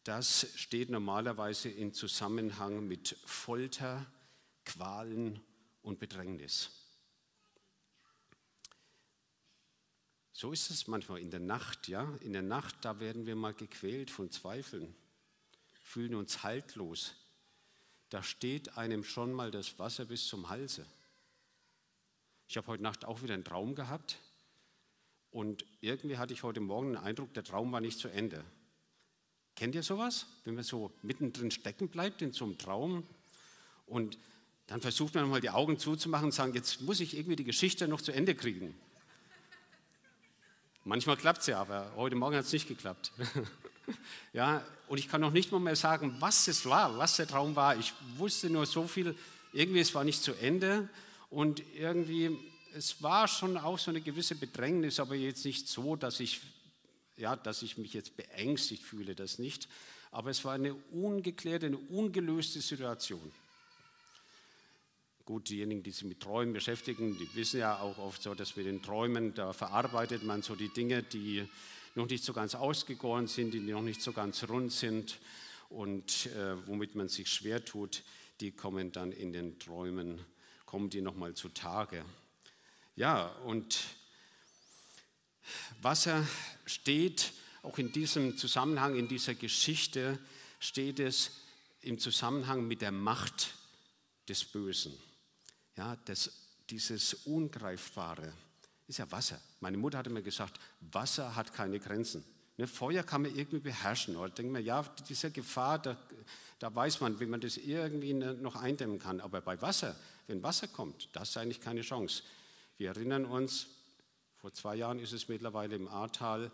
das 0.06 0.48
steht 0.56 0.92
normalerweise 0.92 1.68
in 1.68 1.92
Zusammenhang 1.92 2.88
mit 2.88 3.18
Folter, 3.26 4.06
Qualen 4.64 5.42
und 5.82 6.00
Bedrängnis. 6.00 6.70
So 10.32 10.52
ist 10.52 10.70
es 10.70 10.88
manchmal 10.88 11.20
in 11.20 11.32
der 11.32 11.40
Nacht, 11.40 11.88
ja. 11.88 12.14
In 12.22 12.34
der 12.34 12.44
Nacht, 12.44 12.76
da 12.82 13.00
werden 13.00 13.26
wir 13.26 13.36
mal 13.36 13.56
gequält 13.56 14.12
von 14.12 14.30
Zweifeln, 14.30 14.96
fühlen 15.82 16.14
uns 16.14 16.44
haltlos. 16.44 17.16
Da 18.10 18.22
steht 18.22 18.78
einem 18.78 19.04
schon 19.04 19.34
mal 19.34 19.50
das 19.50 19.80
Wasser 19.80 20.06
bis 20.06 20.28
zum 20.28 20.50
Halse. 20.50 20.86
Ich 22.48 22.58
habe 22.58 22.68
heute 22.68 22.84
Nacht 22.84 23.06
auch 23.06 23.24
wieder 23.24 23.34
einen 23.34 23.44
Traum 23.44 23.74
gehabt 23.74 24.20
und 25.32 25.66
irgendwie 25.82 26.18
hatte 26.18 26.34
ich 26.34 26.44
heute 26.44 26.60
Morgen 26.60 26.94
den 26.94 26.98
Eindruck, 26.98 27.34
der 27.34 27.44
Traum 27.44 27.72
war 27.72 27.82
nicht 27.82 27.98
zu 27.98 28.08
Ende. 28.10 28.46
Kennt 29.56 29.76
ihr 29.76 29.84
sowas? 29.84 30.26
Wenn 30.44 30.56
man 30.56 30.64
so 30.64 30.92
mittendrin 31.02 31.52
stecken 31.52 31.88
bleibt 31.88 32.22
in 32.22 32.34
so 32.34 32.46
einem 32.46 32.58
Traum 32.58 33.04
und 33.88 34.18
dann 34.68 34.82
versucht 34.82 35.14
man 35.16 35.30
mal 35.30 35.42
die 35.42 35.50
Augen 35.50 35.78
zuzumachen 35.78 36.26
und 36.26 36.32
sagen, 36.32 36.54
jetzt 36.54 36.82
muss 36.82 37.00
ich 37.00 37.16
irgendwie 37.16 37.36
die 37.36 37.44
Geschichte 37.44 37.88
noch 37.88 38.02
zu 38.02 38.12
Ende 38.12 38.36
kriegen. 38.36 38.76
Manchmal 40.84 41.18
klappt 41.18 41.42
es 41.42 41.48
ja, 41.48 41.62
aber 41.62 41.92
heute 41.96 42.16
Morgen 42.16 42.36
hat 42.36 42.46
es 42.46 42.54
nicht 42.54 42.68
geklappt. 42.68 43.12
ja, 44.34 44.64
und 44.88 44.98
ich 44.98 45.10
kann 45.10 45.22
noch 45.22 45.32
nicht 45.32 45.52
mal 45.52 45.60
mehr 45.60 45.76
sagen, 45.76 46.16
was 46.20 46.48
es 46.48 46.66
war, 46.66 46.98
was 46.98 47.16
der 47.16 47.28
Traum 47.28 47.56
war. 47.56 47.76
Ich 47.78 47.94
wusste 48.18 48.50
nur 48.50 48.66
so 48.66 48.88
viel, 48.88 49.16
irgendwie 49.54 49.80
es 49.80 49.96
war 49.96 50.04
nicht 50.04 50.22
zu 50.22 50.34
Ende 50.34 50.90
und 51.30 51.64
irgendwie, 51.76 52.38
es 52.76 53.02
war 53.02 53.28
schon 53.28 53.58
auch 53.58 53.80
so 53.80 53.90
eine 53.92 54.02
gewisse 54.02 54.36
Bedrängnis, 54.36 55.00
aber 55.00 55.16
jetzt 55.16 55.46
nicht 55.46 55.68
so, 55.68 55.96
dass 55.96 56.20
ich, 56.20 56.42
ja, 57.18 57.36
dass 57.36 57.62
ich 57.62 57.78
mich 57.78 57.94
jetzt 57.94 58.18
beängstigt 58.18 58.84
fühle, 58.84 59.16
das 59.16 59.40
nicht. 59.40 59.68
Aber 60.12 60.30
es 60.30 60.46
war 60.46 60.54
eine 60.54 60.74
ungeklärte, 60.92 61.66
eine 61.68 61.78
ungelöste 61.78 62.62
Situation. 62.62 63.32
Gut, 65.26 65.50
diejenigen, 65.50 65.82
die 65.82 65.92
sich 65.92 66.04
mit 66.04 66.20
Träumen 66.20 66.54
beschäftigen, 66.54 67.18
die 67.18 67.28
wissen 67.36 67.60
ja 67.60 67.80
auch 67.80 67.98
oft 67.98 68.22
so, 68.22 68.36
dass 68.36 68.56
mit 68.56 68.68
den 68.68 68.84
Träumen, 68.84 69.34
da 69.34 69.54
verarbeitet 69.54 70.24
man 70.24 70.44
so 70.44 70.56
die 70.56 70.70
Dinge, 70.70 71.02
die 71.02 71.48
noch 71.96 72.08
nicht 72.08 72.24
so 72.24 72.32
ganz 72.32 72.54
ausgegoren 72.54 73.28
sind, 73.28 73.54
die 73.54 73.60
noch 73.60 73.82
nicht 73.82 74.02
so 74.02 74.12
ganz 74.12 74.48
rund 74.48 74.72
sind 74.72 75.18
und 75.70 76.28
äh, 76.28 76.68
womit 76.68 76.96
man 76.96 77.08
sich 77.08 77.30
schwer 77.30 77.64
tut, 77.66 78.04
die 78.40 78.52
kommen 78.52 78.92
dann 78.92 79.12
in 79.12 79.34
den 79.34 79.58
Träumen, 79.58 80.24
kommen 80.66 80.90
die 80.90 81.02
nochmal 81.02 81.34
zutage. 81.34 82.06
Ja, 82.96 83.28
und 83.46 83.80
Wasser 85.82 86.26
steht 86.66 87.34
auch 87.64 87.78
in 87.78 87.92
diesem 87.92 88.38
Zusammenhang, 88.38 88.96
in 88.96 89.08
dieser 89.08 89.36
Geschichte, 89.36 90.20
steht 90.60 91.00
es 91.00 91.32
im 91.82 92.00
Zusammenhang 92.00 92.68
mit 92.68 92.82
der 92.82 92.92
Macht 92.92 93.54
des 94.28 94.44
Bösen. 94.44 94.94
Ja, 95.78 95.96
das, 96.06 96.32
dieses 96.70 97.14
Ungreifbare 97.26 98.32
ist 98.88 99.00
ja 99.00 99.12
Wasser. 99.12 99.40
Meine 99.60 99.78
Mutter 99.78 99.98
hatte 99.98 100.10
mir 100.10 100.22
gesagt, 100.22 100.60
Wasser 100.80 101.36
hat 101.36 101.54
keine 101.54 101.80
Grenzen. 101.80 102.24
Ne, 102.58 102.68
Feuer 102.68 103.04
kann 103.04 103.24
man 103.24 103.36
irgendwie 103.36 103.60
beherrschen. 103.60 104.16
Oder 104.16 104.30
denkt 104.30 104.52
man, 104.52 104.64
ja, 104.64 104.84
diese 105.10 105.32
Gefahr, 105.32 105.80
da, 105.80 105.98
da 106.60 106.74
weiß 106.74 107.02
man, 107.02 107.20
wie 107.20 107.26
man 107.26 107.42
das 107.42 107.58
irgendwie 107.58 108.14
noch 108.14 108.56
eindämmen 108.56 109.00
kann. 109.00 109.20
Aber 109.20 109.42
bei 109.42 109.62
Wasser, 109.62 109.96
wenn 110.28 110.42
Wasser 110.42 110.68
kommt, 110.68 111.10
das 111.14 111.30
ist 111.30 111.38
eigentlich 111.38 111.62
keine 111.62 111.82
Chance. 111.82 112.24
Wir 112.78 112.90
erinnern 112.90 113.26
uns, 113.26 113.68
vor 114.46 114.54
zwei 114.54 114.76
Jahren 114.76 115.00
ist 115.00 115.12
es 115.12 115.28
mittlerweile 115.28 115.76
im 115.76 115.88
Ahrtal, 115.88 116.52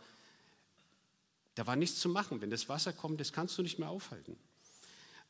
da 1.55 1.67
war 1.67 1.75
nichts 1.75 1.99
zu 1.99 2.07
machen. 2.07 2.39
Wenn 2.39 2.49
das 2.49 2.69
Wasser 2.69 2.93
kommt, 2.93 3.19
das 3.19 3.33
kannst 3.33 3.57
du 3.57 3.63
nicht 3.63 3.79
mehr 3.79 3.89
aufhalten. 3.89 4.37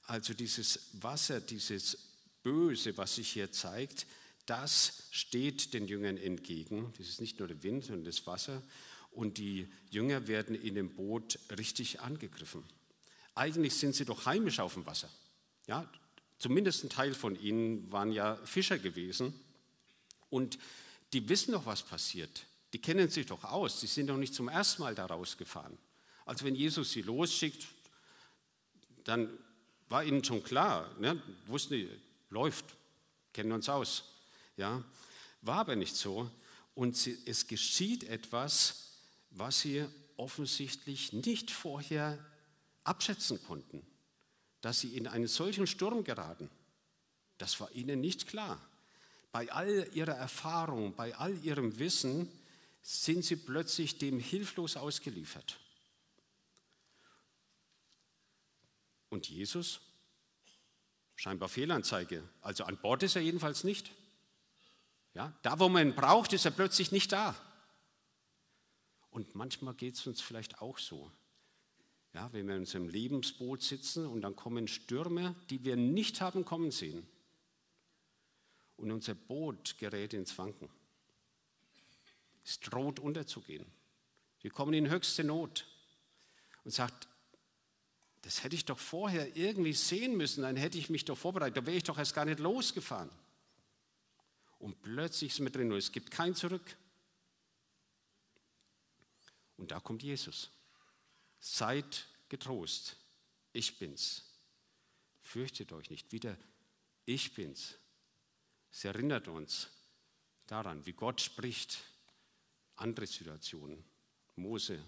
Also 0.03 0.35
dieses 0.35 0.79
Wasser, 0.93 1.41
dieses 1.41 1.97
Böse, 2.43 2.95
was 2.97 3.15
sich 3.15 3.31
hier 3.31 3.51
zeigt, 3.51 4.05
das 4.45 5.07
steht 5.09 5.73
den 5.73 5.87
Jüngern 5.87 6.17
entgegen. 6.17 6.93
Das 6.99 7.07
ist 7.07 7.19
nicht 7.19 7.39
nur 7.39 7.47
der 7.47 7.63
Wind, 7.63 7.85
sondern 7.85 8.05
das 8.05 8.27
Wasser. 8.27 8.61
Und 9.09 9.39
die 9.39 9.67
Jünger 9.89 10.27
werden 10.27 10.53
in 10.53 10.75
dem 10.75 10.93
Boot 10.93 11.39
richtig 11.57 12.01
angegriffen. 12.01 12.63
Eigentlich 13.33 13.73
sind 13.73 13.95
sie 13.95 14.05
doch 14.05 14.27
heimisch 14.27 14.59
auf 14.59 14.75
dem 14.75 14.85
Wasser. 14.85 15.09
Ja, 15.65 15.91
zumindest 16.37 16.83
ein 16.83 16.89
Teil 16.89 17.15
von 17.15 17.35
ihnen 17.41 17.91
waren 17.91 18.11
ja 18.11 18.35
Fischer 18.45 18.77
gewesen. 18.77 19.33
Und 20.29 20.59
die 21.13 21.27
wissen 21.27 21.53
doch, 21.53 21.65
was 21.65 21.81
passiert. 21.81 22.45
Die 22.73 22.79
kennen 22.79 23.09
sich 23.09 23.25
doch 23.25 23.43
aus. 23.43 23.81
Sie 23.81 23.87
sind 23.87 24.07
doch 24.07 24.17
nicht 24.17 24.33
zum 24.33 24.47
ersten 24.47 24.81
Mal 24.81 24.95
da 24.95 25.05
rausgefahren. 25.05 25.77
Also 26.25 26.45
wenn 26.45 26.55
Jesus 26.55 26.91
sie 26.91 27.01
losschickt, 27.01 27.67
dann 29.03 29.29
war 29.89 30.03
ihnen 30.03 30.23
schon 30.23 30.43
klar, 30.43 30.89
ne, 30.99 31.21
wussten 31.47 31.73
die, 31.73 31.89
läuft, 32.29 32.65
kennen 33.33 33.51
uns 33.51 33.67
aus. 33.67 34.03
Ja, 34.55 34.83
war 35.41 35.57
aber 35.57 35.75
nicht 35.75 35.95
so. 35.95 36.29
Und 36.75 36.95
sie, 36.95 37.17
es 37.25 37.47
geschieht 37.47 38.05
etwas, 38.05 38.91
was 39.31 39.61
sie 39.61 39.85
offensichtlich 40.17 41.13
nicht 41.13 41.51
vorher 41.51 42.17
abschätzen 42.83 43.43
konnten. 43.43 43.85
Dass 44.61 44.79
sie 44.79 44.95
in 44.95 45.07
einen 45.07 45.27
solchen 45.27 45.67
Sturm 45.67 46.03
geraten, 46.03 46.49
das 47.37 47.59
war 47.59 47.71
ihnen 47.71 47.99
nicht 47.99 48.27
klar. 48.27 48.61
Bei 49.31 49.51
all 49.51 49.89
ihrer 49.93 50.13
Erfahrung, 50.13 50.95
bei 50.95 51.15
all 51.15 51.35
ihrem 51.43 51.79
Wissen 51.79 52.29
sind 52.81 53.23
sie 53.23 53.35
plötzlich 53.35 53.97
dem 53.97 54.19
hilflos 54.19 54.77
ausgeliefert. 54.77 55.59
Und 59.09 59.29
Jesus 59.29 59.81
Scheinbar 61.21 61.49
Fehlanzeige. 61.49 62.27
Also 62.41 62.63
an 62.63 62.79
Bord 62.81 63.03
ist 63.03 63.15
er 63.15 63.21
jedenfalls 63.21 63.63
nicht. 63.63 63.91
Ja, 65.13 65.37
da, 65.43 65.59
wo 65.59 65.69
man 65.69 65.89
ihn 65.89 65.95
braucht, 65.95 66.33
ist 66.33 66.45
er 66.45 66.51
plötzlich 66.51 66.91
nicht 66.91 67.11
da. 67.11 67.35
Und 69.11 69.35
manchmal 69.35 69.75
geht 69.75 69.93
es 69.93 70.07
uns 70.07 70.19
vielleicht 70.19 70.63
auch 70.63 70.79
so. 70.79 71.11
Ja, 72.15 72.33
wenn 72.33 72.47
wir 72.47 72.55
in 72.55 72.61
unserem 72.61 72.89
Lebensboot 72.89 73.61
sitzen 73.61 74.07
und 74.07 74.21
dann 74.21 74.35
kommen 74.35 74.67
Stürme, 74.67 75.35
die 75.51 75.63
wir 75.63 75.75
nicht 75.75 76.21
haben 76.21 76.43
kommen 76.43 76.71
sehen. 76.71 77.07
Und 78.75 78.91
unser 78.91 79.13
Boot 79.13 79.77
gerät 79.77 80.15
ins 80.15 80.35
Wanken. 80.39 80.69
Es 82.43 82.59
droht 82.59 82.99
unterzugehen. 82.99 83.65
Wir 84.41 84.51
kommen 84.51 84.73
in 84.73 84.89
höchste 84.89 85.23
Not 85.23 85.67
und 86.63 86.71
sagt, 86.71 87.07
das 88.23 88.43
hätte 88.43 88.55
ich 88.55 88.65
doch 88.65 88.79
vorher 88.79 89.35
irgendwie 89.35 89.73
sehen 89.73 90.15
müssen, 90.15 90.43
dann 90.43 90.55
hätte 90.55 90.77
ich 90.77 90.89
mich 90.89 91.05
doch 91.05 91.17
vorbereitet, 91.17 91.57
da 91.57 91.65
wäre 91.65 91.77
ich 91.77 91.83
doch 91.83 91.97
erst 91.97 92.13
gar 92.13 92.25
nicht 92.25 92.39
losgefahren. 92.39 93.09
Und 94.59 94.81
plötzlich 94.83 95.33
sind 95.33 95.45
wir 95.45 95.51
drin 95.51 95.71
und 95.71 95.77
es 95.77 95.91
gibt 95.91 96.11
kein 96.11 96.35
Zurück. 96.35 96.77
Und 99.57 99.71
da 99.71 99.79
kommt 99.79 100.03
Jesus. 100.03 100.51
Seid 101.39 102.07
getrost, 102.29 102.95
ich 103.53 103.79
bin's. 103.79 104.23
Fürchtet 105.21 105.71
euch 105.71 105.89
nicht, 105.89 106.11
wieder 106.11 106.37
ich 107.05 107.33
bin's. 107.33 107.75
Es 108.71 108.85
erinnert 108.85 109.27
uns 109.27 109.69
daran, 110.47 110.85
wie 110.85 110.93
Gott 110.93 111.21
spricht. 111.21 111.83
Andere 112.81 113.05
Situationen. 113.05 113.83
Mose 114.35 114.83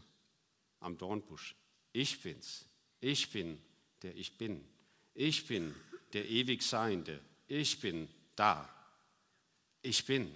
am 0.80 0.98
Dornbusch. 0.98 1.56
Ich 1.92 2.22
bin's. 2.22 2.66
Ich 3.00 3.30
bin, 3.32 3.62
der 4.02 4.16
ich 4.16 4.38
bin. 4.38 4.66
Ich 5.14 5.46
bin 5.46 5.76
der 6.12 6.28
ewig 6.28 6.64
Seiende. 6.64 7.20
Ich 7.48 7.80
bin 7.80 8.10
da. 8.36 8.68
Ich 9.84 10.06
bin. 10.06 10.32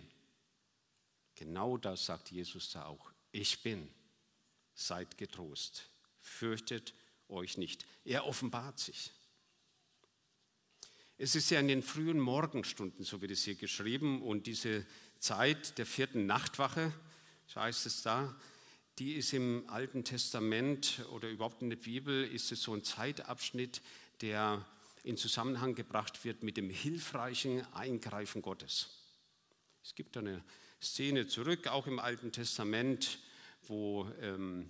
Genau 1.35 1.77
das 1.77 2.05
sagt 2.05 2.29
Jesus 2.31 2.71
da 2.71 2.85
auch. 2.85 3.11
Ich 3.31 3.63
bin. 3.63 3.89
Seid 4.75 5.17
getrost. 5.17 5.89
Fürchtet 6.19 6.93
euch 7.27 7.57
nicht. 7.57 7.85
Er 8.05 8.27
offenbart 8.27 8.77
sich. 8.79 9.11
Es 11.17 11.35
ist 11.35 11.49
ja 11.49 11.59
in 11.59 11.67
den 11.67 11.81
frühen 11.81 12.19
Morgenstunden, 12.19 13.03
so 13.03 13.21
wird 13.21 13.31
es 13.31 13.43
hier 13.43 13.55
geschrieben, 13.55 14.21
und 14.21 14.45
diese 14.45 14.85
Zeit 15.19 15.79
der 15.79 15.87
vierten 15.87 16.27
Nachtwache, 16.27 16.93
so 17.47 17.61
heißt 17.61 17.85
es 17.85 18.01
da, 18.01 18.35
die 18.99 19.13
ist 19.13 19.33
im 19.33 19.63
Alten 19.67 20.03
Testament 20.03 21.05
oder 21.11 21.29
überhaupt 21.29 21.61
in 21.61 21.69
der 21.69 21.77
Bibel, 21.77 22.25
ist 22.25 22.51
es 22.51 22.61
so 22.61 22.73
ein 22.73 22.83
Zeitabschnitt, 22.83 23.81
der 24.21 24.65
in 25.03 25.17
Zusammenhang 25.17 25.75
gebracht 25.75 26.25
wird 26.25 26.43
mit 26.43 26.57
dem 26.57 26.69
hilfreichen 26.69 27.65
Eingreifen 27.73 28.41
Gottes. 28.41 28.89
Es 29.83 29.95
gibt 29.95 30.17
eine 30.17 30.43
Szene 30.81 31.27
zurück, 31.27 31.67
auch 31.67 31.87
im 31.87 31.99
Alten 31.99 32.31
Testament, 32.31 33.19
wo 33.67 34.11
ähm, 34.21 34.69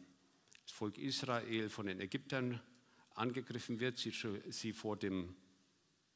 das 0.64 0.72
Volk 0.72 0.98
Israel 0.98 1.70
von 1.70 1.88
den 1.88 2.00
Ägyptern 2.00 2.62
angegriffen 3.16 3.80
wird, 3.80 3.98
sie, 3.98 4.14
sie 4.50 4.74
vor 4.74 4.98
dem 4.98 5.36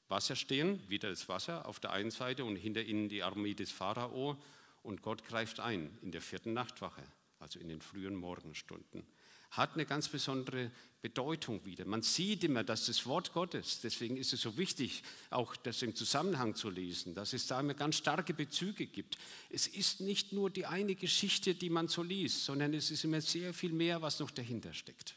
Wasser 0.08 0.36
stehen, 0.36 0.88
wieder 0.90 1.10
das 1.10 1.28
Wasser 1.30 1.66
auf 1.66 1.80
der 1.80 1.92
einen 1.92 2.12
Seite 2.12 2.46
und 2.46 2.58
hinter 2.58 2.84
ihnen 2.84 3.10
die 3.10 3.24
Armee 3.24 3.54
des 3.54 3.72
Pharao 3.72 4.38
und 4.84 5.02
Gott 5.02 5.24
greift 5.26 5.60
ein 5.60 5.98
in 6.02 6.12
der 6.12 6.22
vierten 6.22 6.54
Nachtwache 6.54 7.04
also 7.42 7.60
in 7.60 7.68
den 7.68 7.82
frühen 7.82 8.16
Morgenstunden, 8.16 9.04
hat 9.52 9.74
eine 9.74 9.86
ganz 9.86 10.08
besondere 10.08 10.72
Bedeutung 11.02 11.66
wieder. 11.66 11.84
Man 11.86 12.04
sieht 12.04 12.44
immer, 12.44 12.64
dass 12.64 12.86
das 12.86 13.06
Wort 13.06 13.34
Gottes, 13.34 13.82
deswegen 13.82 14.16
ist 14.16 14.32
es 14.32 14.42
so 14.42 14.56
wichtig, 14.58 15.04
auch 15.30 15.56
das 15.58 15.82
im 15.82 15.96
Zusammenhang 15.96 16.56
zu 16.56 16.70
lesen, 16.70 17.16
dass 17.16 17.34
es 17.34 17.48
da 17.48 17.60
immer 17.60 17.74
ganz 17.74 17.98
starke 17.98 18.34
Bezüge 18.34 18.86
gibt. 18.86 19.18
Es 19.50 19.68
ist 19.68 20.00
nicht 20.00 20.32
nur 20.32 20.50
die 20.50 20.68
eine 20.68 20.96
Geschichte, 20.96 21.56
die 21.56 21.70
man 21.70 21.88
so 21.90 22.04
liest, 22.04 22.46
sondern 22.46 22.74
es 22.74 22.92
ist 22.92 23.04
immer 23.04 23.20
sehr 23.20 23.54
viel 23.54 23.74
mehr, 23.74 24.02
was 24.02 24.20
noch 24.20 24.32
dahinter 24.32 24.74
steckt. 24.74 25.16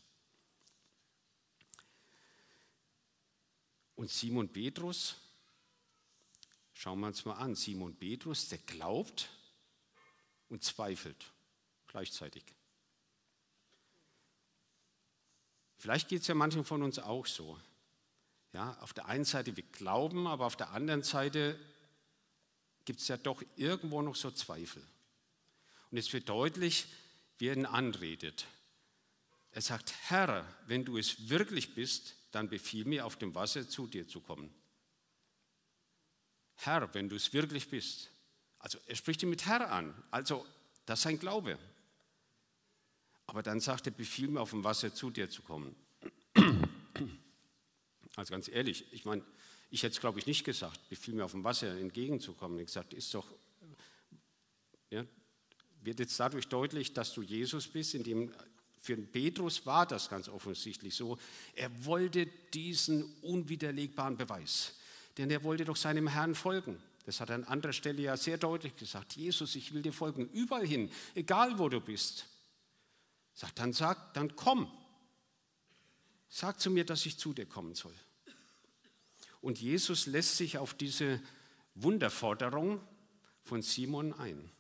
Und 3.94 4.11
Simon 4.11 4.48
Petrus, 4.48 5.14
schauen 6.72 6.98
wir 6.98 7.07
uns 7.07 7.24
mal 7.24 7.35
an, 7.35 7.55
Simon 7.55 7.94
Petrus, 7.94 8.48
der 8.48 8.59
glaubt 8.59 9.29
und 10.55 10.62
zweifelt 10.62 11.33
gleichzeitig. 11.88 12.45
Vielleicht 15.79 16.09
geht 16.09 16.23
es 16.23 16.29
ja 16.29 16.37
manchen 16.37 16.64
von 16.64 16.81
uns 16.85 17.01
auch 17.01 17.27
so. 17.27 17.61
Ja, 18.53 18.79
auf 18.79 18.93
der 18.93 19.07
einen 19.07 19.25
Seite 19.25 19.57
wir 19.57 19.64
glauben, 19.64 20.29
aber 20.29 20.47
auf 20.47 20.55
der 20.55 20.71
anderen 20.71 21.03
Seite 21.03 21.59
gibt 22.85 23.01
es 23.01 23.09
ja 23.09 23.17
doch 23.17 23.43
irgendwo 23.57 24.01
noch 24.01 24.14
so 24.14 24.31
Zweifel. 24.31 24.87
Und 25.90 25.99
es 25.99 26.12
wird 26.12 26.29
deutlich, 26.29 26.87
wie 27.38 27.49
er 27.49 27.57
ihn 27.57 27.67
anredet. 27.67 28.47
Er 29.51 29.61
sagt, 29.61 29.93
Herr, 30.03 30.47
wenn 30.69 30.85
du 30.85 30.99
es 30.99 31.29
wirklich 31.31 31.75
bist, 31.75 32.14
dann 32.31 32.49
befiehl 32.49 32.85
mir, 32.85 33.07
auf 33.07 33.17
dem 33.17 33.35
Wasser 33.35 33.69
zu 33.69 33.88
dir 33.88 34.07
zu 34.07 34.21
kommen. 34.21 34.55
Herr, 36.55 36.95
wenn 36.95 37.09
du 37.09 37.17
es 37.17 37.33
wirklich 37.33 37.69
bist. 37.69 38.13
Also 38.64 38.79
er 38.87 38.96
spricht 38.96 39.22
ihn 39.22 39.29
mit 39.29 39.44
Herr 39.44 39.70
an. 39.70 39.94
Also 40.11 40.46
das 40.87 41.00
ist 41.00 41.03
sein 41.03 41.18
Glaube. 41.18 41.59
Aber 43.27 43.42
dann 43.42 43.61
sagt 43.61 43.87
er, 43.87 43.92
befiehl 43.92 44.29
mir 44.29 44.40
auf 44.40 44.50
dem 44.50 44.64
Wasser 44.64 44.94
zu 44.94 45.11
dir 45.11 45.29
zu 45.29 45.42
kommen. 45.42 45.77
Also 48.16 48.31
ganz 48.33 48.48
ehrlich, 48.48 48.87
ich 48.92 49.05
meine, 49.05 49.22
ich 49.70 49.83
hätte 49.83 49.94
es 49.94 50.00
glaube 50.00 50.18
ich 50.18 50.27
nicht 50.27 50.44
gesagt, 50.44 50.88
befiehl 50.88 51.14
mir 51.14 51.27
auf 51.27 51.33
dem 51.33 51.44
Wasser 51.44 51.77
entgegenzukommen. 51.77 52.59
Ich 52.59 52.66
gesagt, 52.66 52.94
ist 52.94 53.12
doch, 53.12 53.27
ja, 54.88 55.05
wird 55.83 55.98
jetzt 55.98 56.18
dadurch 56.18 56.48
deutlich, 56.48 56.94
dass 56.94 57.12
du 57.12 57.20
Jesus 57.20 57.68
bist, 57.68 57.94
in 57.94 58.03
dem 58.03 58.33
für 58.81 58.96
Petrus 58.96 59.66
war 59.66 59.85
das 59.85 60.09
ganz 60.09 60.29
offensichtlich 60.29 60.94
so. 60.94 61.18
Er 61.55 61.85
wollte 61.85 62.27
diesen 62.55 63.05
unwiderlegbaren 63.20 64.16
Beweis, 64.16 64.74
denn 65.18 65.31
er 65.31 65.42
wollte 65.42 65.66
doch 65.66 65.77
seinem 65.77 66.09
Herrn 66.09 66.35
folgen. 66.35 66.81
Das 67.05 67.21
hat 67.21 67.29
er 67.29 67.37
an 67.37 67.45
anderer 67.45 67.73
Stelle 67.73 68.03
ja 68.03 68.17
sehr 68.17 68.38
deutlich 68.38 68.77
gesagt. 68.77 69.14
Jesus, 69.14 69.55
ich 69.57 69.73
will 69.75 69.83
dir 69.83 69.93
folgen, 69.93 70.29
überall 70.31 70.67
hin, 70.67 70.90
egal 71.14 71.59
wo 71.59 71.69
du 71.69 71.81
bist. 71.81 72.27
Sagt, 73.35 73.59
dann 73.59 73.73
sag, 73.73 74.14
dann 74.14 74.35
komm. 74.37 74.71
Sag 76.29 76.59
zu 76.61 76.71
mir, 76.71 76.85
dass 76.85 77.05
ich 77.07 77.19
zu 77.19 77.33
dir 77.33 77.47
kommen 77.47 77.75
soll. 77.75 77.95
Und 79.40 79.61
Jesus 79.61 80.07
lässt 80.07 80.37
sich 80.38 80.57
auf 80.57 80.73
diese 80.73 81.21
Wunderforderung 81.75 82.81
von 83.43 83.61
Simon 83.61 84.14
ein. 84.14 84.51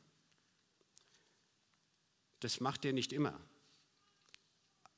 Das 2.40 2.60
macht 2.60 2.84
er 2.84 2.92
nicht 2.92 3.12
immer. 3.12 3.40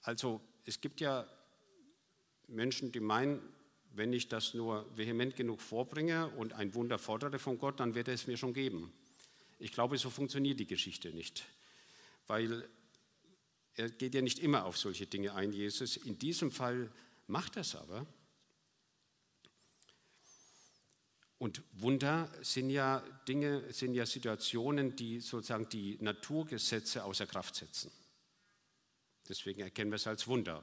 Also 0.02 0.40
es 0.64 0.80
gibt 0.80 1.00
ja 1.00 1.28
Menschen, 2.48 2.90
die 2.90 3.00
meinen, 3.00 3.40
wenn 3.96 4.12
ich 4.12 4.28
das 4.28 4.54
nur 4.54 4.87
vehement 4.96 5.37
genug 5.37 5.61
vorbringe 5.61 6.28
und 6.28 6.52
ein 6.52 6.74
Wunder 6.74 6.98
fordere 6.98 7.38
von 7.38 7.59
Gott, 7.59 7.80
dann 7.80 7.94
wird 7.94 8.09
er 8.09 8.14
es 8.14 8.26
mir 8.26 8.37
schon 8.37 8.52
geben. 8.52 8.92
Ich 9.59 9.72
glaube, 9.72 9.96
so 9.96 10.11
funktioniert 10.11 10.61
die 10.61 10.66
Geschichte 10.66 11.11
nicht, 11.11 11.44
weil 12.26 12.68
er 13.74 13.90
geht 13.90 14.14
ja 14.14 14.22
nicht 14.22 14.38
immer 14.38 14.64
auf 14.64 14.78
solche 14.78 15.06
Dinge 15.06 15.35
ein, 15.35 15.52
Jesus. 15.52 15.96
In 15.96 16.18
diesem 16.18 16.50
Fall 16.50 16.90
macht 17.26 17.56
er 17.56 17.62
es 17.62 17.74
aber. 17.74 18.06
Und 21.38 21.62
Wunder 21.72 22.32
sind 22.40 22.70
ja 22.70 23.00
Dinge, 23.28 23.70
sind 23.72 23.94
ja 23.94 24.06
Situationen, 24.06 24.96
die 24.96 25.20
sozusagen 25.20 25.68
die 25.68 25.98
Naturgesetze 26.00 27.04
außer 27.04 27.26
Kraft 27.26 27.56
setzen. 27.56 27.90
Deswegen 29.28 29.61
erkennen 29.61 29.90
wir 29.90 29.96
es 29.96 30.06
als 30.06 30.26
Wunder. 30.26 30.62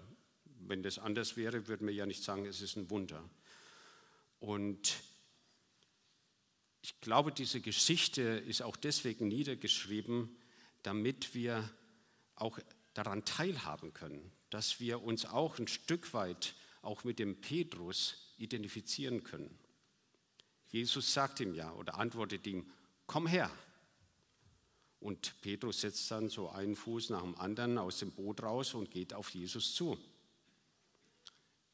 Wenn 0.68 0.84
das 0.84 1.00
anders 1.00 1.38
wäre, 1.38 1.68
würden 1.68 1.88
wir 1.88 1.94
ja 1.94 2.06
nicht 2.06 2.24
sagen, 2.24 2.46
es 2.46 2.62
ist 2.62 2.76
ein 2.76 2.90
Wunder. 2.90 3.28
Und 4.40 4.96
ich 6.82 7.00
glaube, 7.00 7.32
diese 7.32 7.62
Geschichte 7.62 8.22
ist 8.22 8.62
auch 8.62 8.76
deswegen 8.76 9.28
niedergeschrieben, 9.28 10.36
damit 10.82 11.34
wir 11.34 11.70
auch 12.36 12.60
daran 12.94 13.24
teilhaben 13.26 13.94
können, 13.94 14.32
dass 14.50 14.80
wir 14.80 15.02
uns 15.02 15.26
auch 15.26 15.60
ein 15.60 15.68
Stück 15.68 16.14
weit 16.14 16.56
auch 16.82 17.04
mit 17.06 17.20
dem 17.20 17.40
Petrus 17.40 18.34
identifizieren 18.38 19.24
können. 19.24 19.58
Jesus 20.68 21.14
sagt 21.14 21.40
ihm 21.40 21.54
ja 21.54 21.72
oder 21.74 21.98
antwortet 21.98 22.46
ihm, 22.48 22.70
komm 23.08 23.28
her. 23.28 23.50
Und 25.00 25.36
Petrus 25.42 25.82
setzt 25.82 26.10
dann 26.12 26.30
so 26.30 26.50
einen 26.50 26.76
Fuß 26.76 27.10
nach 27.10 27.22
dem 27.22 27.38
anderen 27.38 27.78
aus 27.78 28.00
dem 28.00 28.12
Boot 28.12 28.42
raus 28.44 28.74
und 28.74 28.92
geht 28.92 29.14
auf 29.14 29.30
Jesus 29.30 29.76
zu. 29.76 29.98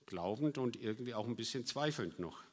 Glaubend 0.10 0.58
und 0.58 0.76
irgendwie 0.76 1.14
auch 1.14 1.28
ein 1.28 1.36
bisschen 1.36 1.66
zweifelnd 1.66 2.20
noch. 2.20 2.44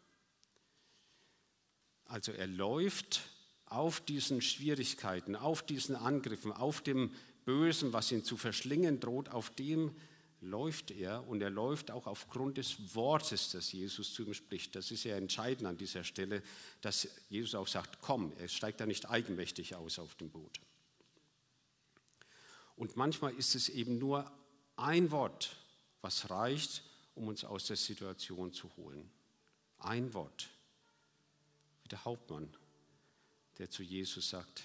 Also 2.05 2.31
er 2.31 2.47
läuft 2.47 3.23
auf 3.65 4.01
diesen 4.01 4.43
Schwierigkeiten, 4.43 5.35
auf 5.35 5.65
diesen 5.65 5.97
Angriffen, 5.97 6.53
auf 6.53 6.83
dem 6.83 7.13
Bösen, 7.45 7.93
was 7.93 8.13
ihn 8.13 8.23
zu 8.23 8.37
verschlingen 8.37 9.01
droht, 9.01 9.31
auf 9.31 9.51
dem 9.51 9.97
läuft 10.41 10.91
er 10.91 11.27
und 11.27 11.41
er 11.41 11.51
läuft 11.51 11.91
auch 11.91 12.07
aufgrund 12.07 12.59
des 12.59 12.95
Wortes, 12.95 13.51
das 13.51 13.73
Jesus 13.73 14.13
zu 14.13 14.25
ihm 14.25 14.35
spricht. 14.35 14.77
Das 14.77 14.91
ist 14.91 15.05
ja 15.05 15.17
entscheidend 15.17 15.67
an 15.67 15.79
dieser 15.79 16.05
Stelle, 16.05 16.43
dass 16.83 17.09
Jesus 17.31 17.55
auch 17.55 17.67
sagt, 17.67 18.01
komm, 18.01 18.33
er 18.39 18.49
steigt 18.49 18.81
da 18.81 18.87
nicht 18.87 19.09
eigenmächtig 19.09 19.75
aus 19.75 19.99
auf 19.99 20.15
dem 20.17 20.31
Boot. 20.31 20.61
Und 22.77 22.97
manchmal 22.97 23.33
ist 23.35 23.55
es 23.55 23.71
eben 23.71 23.99
nur 23.99 24.31
ein 24.77 25.11
Wort, 25.11 25.57
was 26.03 26.29
reicht, 26.29 26.83
um 27.17 27.29
uns 27.29 27.45
aus 27.45 27.67
der 27.67 27.77
Situation 27.77 28.53
zu 28.53 28.71
holen. 28.77 29.11
Ein 29.79 30.15
Wort. 30.15 30.49
Wie 31.83 31.89
der 31.89 32.05
Hauptmann, 32.05 32.55
der 33.59 33.71
zu 33.71 33.83
Jesus 33.83 34.31
sagt, 34.31 34.65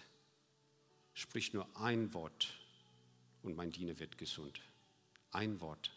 sprich 1.13 1.53
nur 1.53 1.67
ein 1.77 2.13
Wort 2.13 2.53
und 3.41 3.55
mein 3.55 3.71
Diener 3.71 3.97
wird 3.99 4.17
gesund. 4.17 4.61
Ein 5.31 5.59
Wort. 5.61 5.91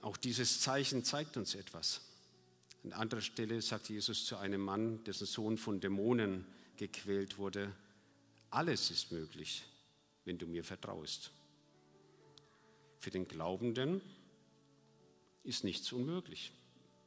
Auch 0.00 0.16
dieses 0.16 0.60
Zeichen 0.60 1.04
zeigt 1.04 1.36
uns 1.36 1.54
etwas. 1.54 2.00
An 2.84 2.92
anderer 2.92 3.20
Stelle 3.20 3.60
sagt 3.60 3.88
Jesus 3.88 4.24
zu 4.24 4.36
einem 4.36 4.60
Mann, 4.60 5.02
dessen 5.04 5.26
Sohn 5.26 5.58
von 5.58 5.80
Dämonen 5.80 6.46
gequält 6.76 7.38
wurde, 7.38 7.74
alles 8.50 8.90
ist 8.90 9.10
möglich, 9.10 9.64
wenn 10.26 10.36
du 10.36 10.46
mir 10.46 10.64
vertraust. 10.64 11.32
Für 12.98 13.10
den 13.10 13.26
Glaubenden 13.26 14.02
ist 15.44 15.64
nichts 15.64 15.92
unmöglich. 15.92 16.52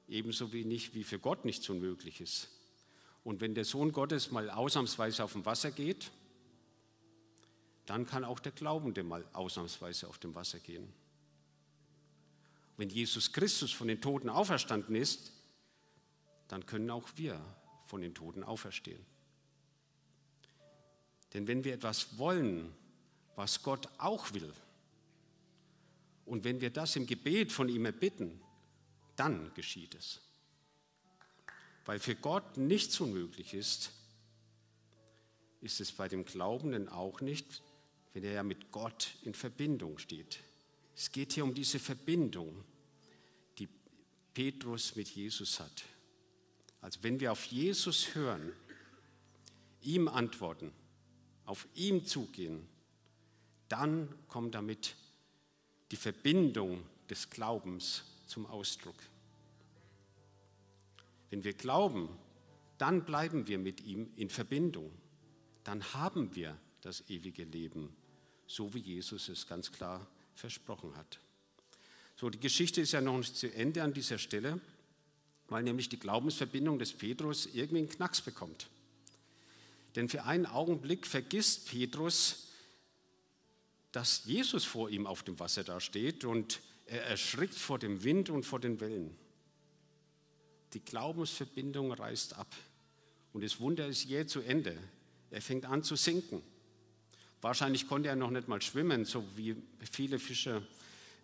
Ebenso 0.08 0.52
wenig 0.52 0.96
wie 0.96 1.04
für 1.04 1.20
Gott 1.20 1.46
nichts 1.46 1.70
unmöglich 1.70 2.22
ist. 2.22 2.50
Und 3.24 3.42
wenn 3.42 3.54
der 3.54 3.66
Sohn 3.66 3.92
Gottes 3.92 4.32
mal 4.32 4.50
ausnahmsweise 4.50 5.24
auf 5.24 5.34
dem 5.34 5.46
Wasser 5.46 5.72
geht, 5.72 6.10
dann 7.86 8.08
kann 8.08 8.24
auch 8.24 8.40
der 8.40 8.54
Glaubende 8.54 9.04
mal 9.04 9.26
ausnahmsweise 9.34 10.08
auf 10.08 10.18
dem 10.18 10.34
Wasser 10.36 10.60
gehen. 10.60 10.92
Wenn 12.78 12.90
Jesus 12.90 13.34
Christus 13.34 13.74
von 13.74 13.90
den 13.90 14.00
Toten 14.00 14.30
auferstanden 14.30 14.96
ist, 14.96 15.34
dann 16.48 16.66
können 16.66 16.90
auch 16.90 17.10
wir 17.18 17.40
von 17.88 18.02
den 18.02 18.14
Toten 18.16 18.44
auferstehen. 18.44 19.06
Denn 21.34 21.48
wenn 21.48 21.64
wir 21.64 21.74
etwas 21.74 22.18
wollen, 22.18 22.74
was 23.40 23.64
Gott 23.64 23.88
auch 23.98 24.34
will, 24.34 24.54
und 26.26 26.44
wenn 26.44 26.62
wir 26.62 26.70
das 26.70 26.96
im 26.96 27.08
Gebet 27.08 27.52
von 27.52 27.70
ihm 27.70 27.86
erbitten, 27.86 28.40
dann 29.16 29.52
geschieht 29.56 29.96
es 29.96 30.22
weil 31.90 31.98
für 31.98 32.14
Gott 32.14 32.56
nichts 32.56 33.00
unmöglich 33.00 33.56
ist, 33.56 33.92
ist 35.60 35.82
es 35.82 35.92
bei 35.92 36.08
dem 36.08 36.24
Glaubenden 36.24 36.88
auch 36.88 37.20
nicht, 37.20 37.64
wenn 38.14 38.24
er 38.24 38.34
ja 38.34 38.44
mit 38.44 38.72
Gott 38.72 39.16
in 39.24 39.34
Verbindung 39.34 39.98
steht. 39.98 40.38
Es 40.96 41.12
geht 41.12 41.34
hier 41.34 41.44
um 41.44 41.56
diese 41.56 41.80
Verbindung, 41.80 42.64
die 43.58 43.68
Petrus 44.36 44.96
mit 44.96 45.10
Jesus 45.10 45.60
hat. 45.60 45.84
Also 46.80 47.00
wenn 47.02 47.20
wir 47.20 47.32
auf 47.32 47.46
Jesus 47.46 48.14
hören, 48.14 48.54
ihm 49.82 50.10
antworten, 50.10 50.72
auf 51.46 51.68
ihm 51.74 52.06
zugehen, 52.06 52.68
dann 53.70 54.14
kommt 54.28 54.56
damit 54.56 54.96
die 55.92 55.96
Verbindung 55.96 56.84
des 57.10 57.30
Glaubens 57.30 58.04
zum 58.28 58.46
Ausdruck. 58.46 58.96
Wenn 61.30 61.44
wir 61.44 61.54
glauben, 61.54 62.10
dann 62.78 63.06
bleiben 63.06 63.48
wir 63.48 63.58
mit 63.58 63.82
ihm 63.82 64.10
in 64.16 64.30
Verbindung. 64.30 64.92
Dann 65.64 65.94
haben 65.94 66.36
wir 66.36 66.58
das 66.82 67.10
ewige 67.10 67.44
Leben, 67.44 67.96
so 68.48 68.74
wie 68.74 68.80
Jesus 68.80 69.30
es 69.30 69.48
ganz 69.48 69.72
klar 69.72 70.08
versprochen 70.36 70.96
hat. 70.96 71.20
So, 72.16 72.30
die 72.30 72.40
Geschichte 72.40 72.82
ist 72.82 72.92
ja 72.92 73.02
noch 73.02 73.18
nicht 73.18 73.36
zu 73.36 73.54
Ende 73.54 73.84
an 73.84 73.94
dieser 73.94 74.18
Stelle, 74.18 74.60
weil 75.48 75.64
nämlich 75.64 75.90
die 75.90 76.00
Glaubensverbindung 76.00 76.80
des 76.80 76.94
Petrus 76.94 77.48
irgendwie 77.48 77.80
einen 77.80 77.90
Knacks 77.90 78.22
bekommt. 78.22 78.68
Denn 79.96 80.10
für 80.10 80.24
einen 80.24 80.46
Augenblick 80.46 81.08
vergisst 81.08 81.70
Petrus, 81.70 82.49
dass 83.92 84.26
Jesus 84.26 84.66
vor 84.66 84.90
ihm 84.90 85.08
auf 85.08 85.24
dem 85.24 85.40
Wasser 85.40 85.64
da 85.64 85.80
steht 85.80 86.24
und 86.24 86.62
er 86.86 87.06
erschrickt 87.06 87.56
vor 87.56 87.80
dem 87.80 88.04
Wind 88.04 88.30
und 88.30 88.44
vor 88.44 88.60
den 88.60 88.80
Wellen. 88.80 89.16
Die 90.74 90.80
Glaubensverbindung 90.80 91.92
reißt 91.92 92.36
ab 92.36 92.54
und 93.34 93.44
das 93.44 93.60
Wunder 93.60 93.88
ist 93.88 94.06
jäh 94.06 94.26
zu 94.26 94.42
Ende. 94.42 94.78
Er 95.32 95.42
fängt 95.42 95.66
an 95.66 95.84
zu 95.84 95.96
sinken. 95.96 96.42
Wahrscheinlich 97.42 97.88
konnte 97.88 98.10
er 98.10 98.16
noch 98.16 98.32
nicht 98.32 98.48
mal 98.48 98.62
schwimmen, 98.62 99.06
so 99.06 99.24
wie 99.36 99.56
viele 99.92 100.20
Fischer 100.20 100.62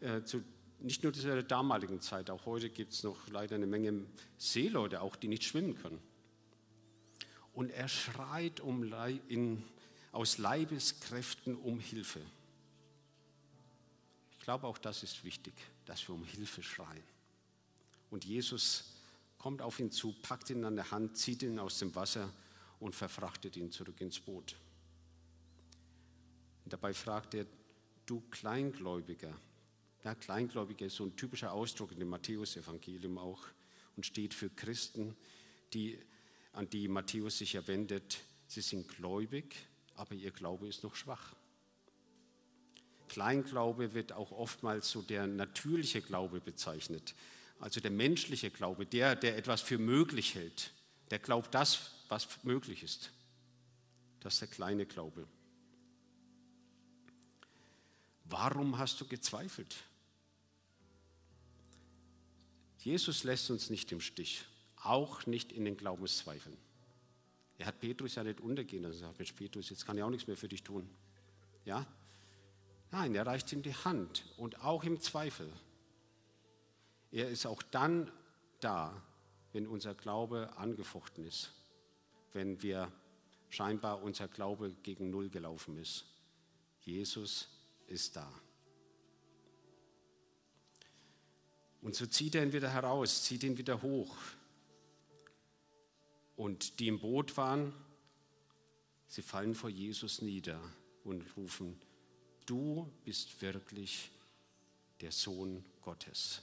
äh, 0.01 0.23
zu, 0.23 0.43
nicht 0.79 1.03
nur 1.03 1.13
zu 1.13 1.21
der 1.23 1.43
damaligen 1.43 2.01
Zeit, 2.01 2.29
auch 2.29 2.45
heute 2.45 2.69
gibt 2.69 2.93
es 2.93 3.03
noch 3.03 3.27
leider 3.29 3.55
eine 3.55 3.67
Menge 3.67 4.05
Seeleute, 4.37 5.01
auch 5.01 5.15
die 5.15 5.27
nicht 5.27 5.43
schwimmen 5.43 5.75
können. 5.81 5.99
Und 7.53 7.69
er 7.71 7.87
schreit 7.87 8.59
um, 8.59 8.93
in, 9.27 9.63
aus 10.11 10.37
Leibeskräften 10.37 11.55
um 11.55 11.79
Hilfe. 11.79 12.21
Ich 14.45 14.47
glaube, 14.47 14.67
auch 14.67 14.77
das 14.77 15.01
ist 15.01 15.23
wichtig, 15.23 15.55
dass 15.85 16.07
wir 16.07 16.13
um 16.13 16.23
Hilfe 16.23 16.61
schreien. 16.61 17.03
Und 18.11 18.25
Jesus 18.25 18.83
kommt 19.39 19.59
auf 19.59 19.79
ihn 19.79 19.89
zu, 19.89 20.13
packt 20.21 20.51
ihn 20.51 20.63
an 20.65 20.75
der 20.75 20.91
Hand, 20.91 21.17
zieht 21.17 21.41
ihn 21.41 21.57
aus 21.57 21.79
dem 21.79 21.95
Wasser 21.95 22.31
und 22.79 22.93
verfrachtet 22.93 23.57
ihn 23.57 23.71
zurück 23.71 23.99
ins 24.01 24.19
Boot. 24.19 24.55
Und 26.63 26.71
dabei 26.71 26.93
fragt 26.93 27.33
er, 27.33 27.47
du 28.05 28.21
Kleingläubiger. 28.29 29.35
Ja, 30.03 30.13
Kleingläubiger 30.13 30.85
ist 30.85 30.97
so 30.97 31.05
ein 31.05 31.15
typischer 31.15 31.51
Ausdruck 31.51 31.93
in 31.93 31.99
dem 31.99 32.09
Matthäusevangelium 32.09 33.17
auch 33.17 33.47
und 33.95 34.05
steht 34.05 34.35
für 34.35 34.51
Christen, 34.51 35.15
die, 35.73 35.99
an 36.53 36.69
die 36.69 36.87
Matthäus 36.87 37.39
sich 37.39 37.53
ja 37.53 37.65
wendet. 37.65 38.19
Sie 38.45 38.61
sind 38.61 38.87
gläubig, 38.89 39.55
aber 39.95 40.13
ihr 40.13 40.29
Glaube 40.29 40.67
ist 40.67 40.83
noch 40.83 40.93
schwach. 40.93 41.35
Kleinglaube 43.07 43.93
wird 43.93 44.13
auch 44.13 44.31
oftmals 44.31 44.89
so 44.89 45.01
der 45.01 45.27
natürliche 45.27 46.01
Glaube 46.01 46.39
bezeichnet, 46.39 47.15
also 47.59 47.79
der 47.79 47.91
menschliche 47.91 48.51
Glaube, 48.51 48.85
der, 48.85 49.15
der 49.15 49.37
etwas 49.37 49.61
für 49.61 49.77
möglich 49.77 50.35
hält, 50.35 50.71
der 51.11 51.19
glaubt 51.19 51.53
das, 51.53 51.91
was 52.09 52.43
möglich 52.43 52.83
ist. 52.83 53.11
Das 54.19 54.33
ist 54.33 54.41
der 54.41 54.47
kleine 54.49 54.85
Glaube. 54.85 55.27
Warum 58.25 58.77
hast 58.77 58.99
du 58.99 59.07
gezweifelt? 59.07 59.75
Jesus 62.79 63.23
lässt 63.23 63.49
uns 63.49 63.69
nicht 63.69 63.91
im 63.91 64.01
Stich, 64.01 64.45
auch 64.77 65.25
nicht 65.25 65.51
in 65.51 65.65
den 65.65 65.77
Glaubenszweifeln. 65.77 66.57
Er 67.57 67.67
hat 67.67 67.79
Petrus 67.79 68.15
ja 68.15 68.23
nicht 68.23 68.41
untergehen 68.41 68.83
lassen. 68.83 68.97
Er 68.97 69.07
sagt, 69.07 69.19
Mensch, 69.19 69.33
Petrus, 69.33 69.69
jetzt 69.69 69.85
kann 69.85 69.97
ich 69.97 70.03
auch 70.03 70.09
nichts 70.09 70.27
mehr 70.27 70.37
für 70.37 70.47
dich 70.47 70.63
tun. 70.63 70.89
Ja? 71.63 71.85
Nein, 72.97 73.13
er 73.13 73.27
reicht 73.27 73.51
ihm 73.51 73.61
die 73.61 73.75
Hand 73.75 74.23
und 74.37 74.61
auch 74.61 74.85
im 74.85 75.01
Zweifel. 75.01 75.51
Er 77.11 77.27
ist 77.27 77.45
auch 77.45 77.61
dann 77.61 78.09
da, 78.61 79.03
wenn 79.51 79.67
unser 79.67 79.93
Glaube 79.93 80.55
angefochten 80.55 81.25
ist, 81.25 81.51
wenn 82.31 82.61
wir 82.63 82.89
scheinbar 83.49 84.01
unser 84.01 84.29
Glaube 84.29 84.73
gegen 84.81 85.09
Null 85.09 85.29
gelaufen 85.29 85.77
ist. 85.77 86.05
Jesus 86.83 87.49
ist 87.87 88.15
da. 88.15 88.31
Und 91.81 91.95
so 91.95 92.05
zieht 92.05 92.35
er 92.35 92.43
ihn 92.43 92.53
wieder 92.53 92.69
heraus, 92.69 93.25
zieht 93.25 93.43
ihn 93.43 93.57
wieder 93.57 93.81
hoch. 93.81 94.15
Und 96.37 96.79
die 96.79 96.87
im 96.87 97.01
Boot 97.01 97.35
waren, 97.35 97.73
sie 99.05 99.21
fallen 99.21 99.53
vor 99.53 99.69
Jesus 99.69 100.21
nieder 100.21 100.61
und 101.03 101.25
rufen, 101.35 101.77
du 102.45 102.91
bist 103.03 103.41
wirklich 103.41 104.09
der 105.01 105.11
Sohn 105.11 105.63
Gottes. 105.81 106.41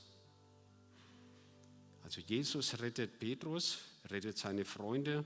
Also 2.03 2.21
Jesus 2.21 2.79
rettet 2.81 3.19
Petrus, 3.19 3.79
rettet 4.07 4.37
seine 4.37 4.65
Freunde, 4.65 5.25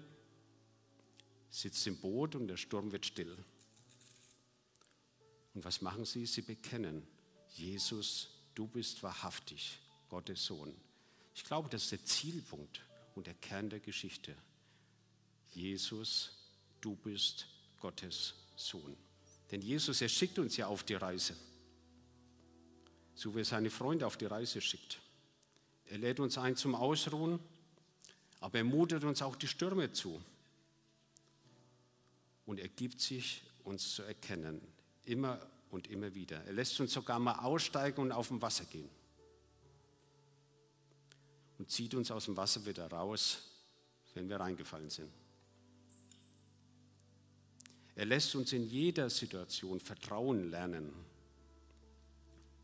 sitzt 1.50 1.86
im 1.86 1.96
Boot 1.96 2.34
und 2.34 2.48
der 2.48 2.56
Sturm 2.56 2.92
wird 2.92 3.06
still. 3.06 3.36
Und 5.54 5.64
was 5.64 5.80
machen 5.80 6.04
sie? 6.04 6.26
Sie 6.26 6.42
bekennen, 6.42 7.02
Jesus, 7.54 8.28
du 8.54 8.66
bist 8.66 9.02
wahrhaftig 9.02 9.78
Gottes 10.08 10.44
Sohn. 10.44 10.74
Ich 11.34 11.44
glaube, 11.44 11.68
das 11.68 11.84
ist 11.84 11.92
der 11.92 12.04
Zielpunkt 12.04 12.82
und 13.14 13.26
der 13.26 13.34
Kern 13.34 13.70
der 13.70 13.80
Geschichte. 13.80 14.36
Jesus, 15.54 16.32
du 16.80 16.94
bist 16.94 17.46
Gottes 17.80 18.34
Sohn. 18.56 18.96
Denn 19.50 19.62
Jesus, 19.62 20.00
er 20.00 20.08
schickt 20.08 20.38
uns 20.38 20.56
ja 20.56 20.66
auf 20.66 20.82
die 20.82 20.94
Reise, 20.94 21.36
so 23.14 23.34
wie 23.34 23.40
er 23.40 23.44
seine 23.44 23.70
Freunde 23.70 24.06
auf 24.06 24.16
die 24.16 24.26
Reise 24.26 24.60
schickt. 24.60 25.00
Er 25.86 25.98
lädt 25.98 26.18
uns 26.18 26.36
ein 26.36 26.56
zum 26.56 26.74
Ausruhen, 26.74 27.38
aber 28.40 28.58
er 28.58 28.64
mutet 28.64 29.04
uns 29.04 29.22
auch 29.22 29.36
die 29.36 29.46
Stürme 29.46 29.92
zu. 29.92 30.20
Und 32.44 32.60
er 32.60 32.68
gibt 32.68 33.00
sich 33.00 33.42
uns 33.64 33.94
zu 33.94 34.02
erkennen, 34.02 34.60
immer 35.04 35.40
und 35.70 35.88
immer 35.88 36.14
wieder. 36.14 36.42
Er 36.44 36.52
lässt 36.52 36.78
uns 36.80 36.92
sogar 36.92 37.18
mal 37.18 37.40
aussteigen 37.40 38.00
und 38.00 38.12
auf 38.12 38.28
dem 38.28 38.42
Wasser 38.42 38.64
gehen. 38.64 38.88
Und 41.58 41.70
zieht 41.70 41.94
uns 41.94 42.10
aus 42.10 42.26
dem 42.26 42.36
Wasser 42.36 42.64
wieder 42.66 42.86
raus, 42.88 43.42
wenn 44.14 44.28
wir 44.28 44.38
reingefallen 44.38 44.90
sind. 44.90 45.10
Er 47.96 48.04
lässt 48.04 48.34
uns 48.36 48.52
in 48.52 48.68
jeder 48.68 49.08
Situation 49.08 49.80
Vertrauen 49.80 50.50
lernen, 50.50 50.92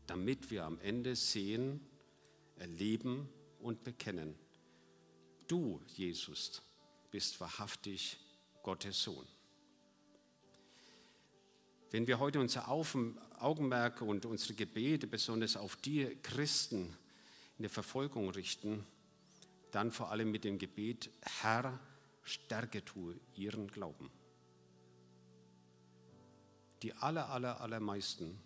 damit 0.05 0.51
wir 0.51 0.63
am 0.63 0.79
Ende 0.79 1.15
sehen, 1.15 1.81
erleben 2.57 3.27
und 3.59 3.83
bekennen. 3.83 4.35
Du, 5.47 5.81
Jesus, 5.95 6.61
bist 7.09 7.41
wahrhaftig 7.41 8.19
Gottes 8.61 9.01
Sohn. 9.01 9.25
Wenn 11.89 12.05
wir 12.05 12.19
heute 12.19 12.39
unser 12.39 12.69
Augenmerk 12.69 14.01
und 14.01 14.27
unsere 14.27 14.53
Gebete 14.53 15.07
besonders 15.07 15.57
auf 15.57 15.77
die 15.77 16.15
Christen 16.21 16.95
in 17.57 17.63
der 17.63 17.71
Verfolgung 17.71 18.29
richten, 18.29 18.85
dann 19.71 19.91
vor 19.91 20.11
allem 20.11 20.29
mit 20.29 20.43
dem 20.43 20.59
Gebet, 20.59 21.09
Herr, 21.41 21.79
stärke 22.21 22.83
du 22.83 23.15
ihren 23.35 23.67
Glauben. 23.67 24.11
Die 26.83 26.93
aller, 26.93 27.29
aller, 27.29 27.61
allermeisten, 27.61 28.37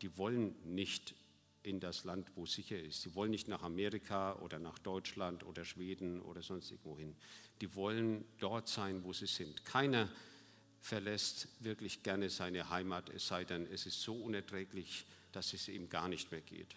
die 0.00 0.16
wollen 0.16 0.56
nicht 0.64 1.14
in 1.62 1.78
das 1.78 2.04
Land, 2.04 2.32
wo 2.34 2.44
es 2.44 2.54
sicher 2.54 2.78
ist. 2.78 3.02
Sie 3.02 3.14
wollen 3.14 3.30
nicht 3.30 3.46
nach 3.46 3.62
Amerika 3.62 4.34
oder 4.36 4.58
nach 4.58 4.78
Deutschland 4.78 5.44
oder 5.44 5.64
Schweden 5.64 6.20
oder 6.22 6.42
sonst 6.42 6.70
irgendwo 6.70 6.98
hin. 6.98 7.14
Die 7.60 7.74
wollen 7.74 8.24
dort 8.38 8.68
sein, 8.68 9.04
wo 9.04 9.12
sie 9.12 9.26
sind. 9.26 9.64
Keiner 9.64 10.08
verlässt 10.80 11.48
wirklich 11.60 12.02
gerne 12.02 12.30
seine 12.30 12.70
Heimat, 12.70 13.10
es 13.10 13.28
sei 13.28 13.44
denn, 13.44 13.66
es 13.66 13.86
ist 13.86 14.00
so 14.00 14.14
unerträglich, 14.14 15.06
dass 15.30 15.52
es 15.52 15.68
ihm 15.68 15.88
gar 15.88 16.08
nicht 16.08 16.32
mehr 16.32 16.40
geht. 16.40 16.74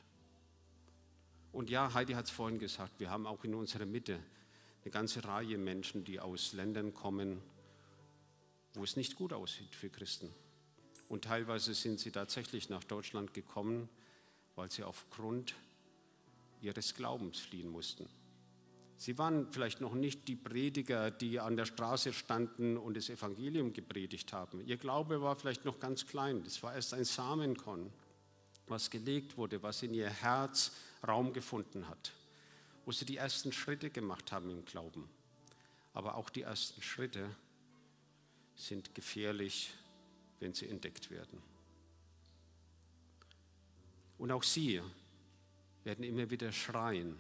Und 1.52 1.70
ja, 1.70 1.94
Heidi 1.94 2.14
hat 2.14 2.26
es 2.26 2.32
vorhin 2.32 2.60
gesagt, 2.60 3.00
wir 3.00 3.10
haben 3.10 3.26
auch 3.26 3.44
in 3.46 3.56
unserer 3.56 3.86
Mitte 3.86 4.20
eine 4.84 4.92
ganze 4.92 5.24
Reihe 5.24 5.58
Menschen, 5.58 6.04
die 6.04 6.20
aus 6.20 6.54
Ländern 6.54 6.94
kommen, 6.94 7.42
wo 8.74 8.84
es 8.84 8.98
nicht 8.98 9.16
gut 9.16 9.34
aussieht 9.34 9.74
für 9.74 9.90
Christen. 9.90 10.32
Und 11.10 11.26
teilweise 11.26 11.74
sind 11.74 12.00
sie 12.00 12.12
tatsächlich 12.12 12.70
nach 12.70 12.84
Deutschland 12.84 13.34
gekommen, 13.34 13.90
weil 14.56 14.72
sie 14.72 14.84
aufgrund 14.84 15.54
ihres 16.62 16.96
Glaubens 16.96 17.40
fliehen 17.40 17.70
mussten. 17.70 18.08
Sie 18.98 19.18
waren 19.18 19.52
vielleicht 19.52 19.82
noch 19.82 19.94
nicht 19.94 20.28
die 20.28 20.36
Prediger, 20.36 21.12
die 21.12 21.40
an 21.40 21.58
der 21.58 21.66
Straße 21.66 22.14
standen 22.14 22.78
und 22.78 22.96
das 22.96 23.10
Evangelium 23.10 23.74
gepredigt 23.74 24.32
haben. 24.32 24.66
Ihr 24.66 24.78
Glaube 24.78 25.22
war 25.22 25.36
vielleicht 25.36 25.66
noch 25.66 25.80
ganz 25.80 26.08
klein. 26.08 26.44
Das 26.44 26.64
war 26.64 26.74
erst 26.74 26.94
ein 26.94 27.04
Samenkorn, 27.04 27.92
was 28.68 28.90
gelegt 28.90 29.38
wurde, 29.38 29.62
was 29.62 29.84
in 29.84 29.94
ihr 29.94 30.10
Herz 30.10 30.72
Raum 31.06 31.34
gefunden 31.34 31.88
hat, 31.90 32.14
wo 32.86 32.92
sie 32.92 33.06
die 33.06 33.18
ersten 33.18 33.52
Schritte 33.52 33.90
gemacht 33.90 34.32
haben 34.32 34.50
im 34.50 34.64
Glauben. 34.64 35.10
Aber 35.94 36.16
auch 36.16 36.30
die 36.30 36.42
ersten 36.42 36.82
Schritte 36.82 37.30
sind 38.56 38.96
gefährlich, 38.96 39.74
wenn 40.40 40.54
sie 40.54 40.68
entdeckt 40.68 41.10
werden. 41.10 41.42
Und 44.18 44.32
auch 44.32 44.44
sie 44.44 44.82
werden 45.84 46.04
immer 46.04 46.30
wieder 46.30 46.52
schreien, 46.52 47.18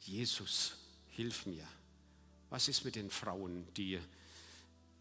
Jesus, 0.00 0.76
hilf 1.10 1.46
mir, 1.46 1.66
Was 2.50 2.68
ist 2.68 2.84
mit 2.84 2.96
den 2.96 3.10
Frauen, 3.10 3.66
die 3.74 3.98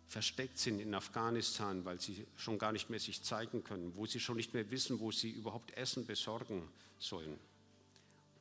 versteckt 0.07 0.57
sind 0.57 0.79
in 0.79 0.93
Afghanistan, 0.93 1.85
weil 1.85 1.99
sie 1.99 2.27
schon 2.35 2.59
gar 2.59 2.73
nicht 2.73 2.89
mehr 2.89 2.99
sich 2.99 3.23
zeigen 3.23 3.63
können, 3.63 3.95
wo 3.95 4.05
sie 4.05 4.19
schon 4.19 4.35
nicht 4.35 4.53
mehr 4.53 4.69
wissen, 4.69 4.99
wo 4.99 5.11
sie 5.11 5.31
überhaupt 5.31 5.71
Essen 5.71 6.05
besorgen 6.05 6.67
sollen, 6.99 7.39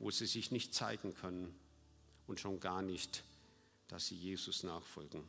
wo 0.01 0.11
sie 0.11 0.27
sich 0.27 0.51
nicht 0.51 0.75
zeigen 0.75 1.15
können 1.15 1.55
und 2.27 2.41
schon 2.41 2.59
gar 2.59 2.83
nicht, 2.83 3.23
dass 3.89 4.09
sie 4.09 4.17
Jesus 4.17 4.65
nachfolgen. 4.65 5.23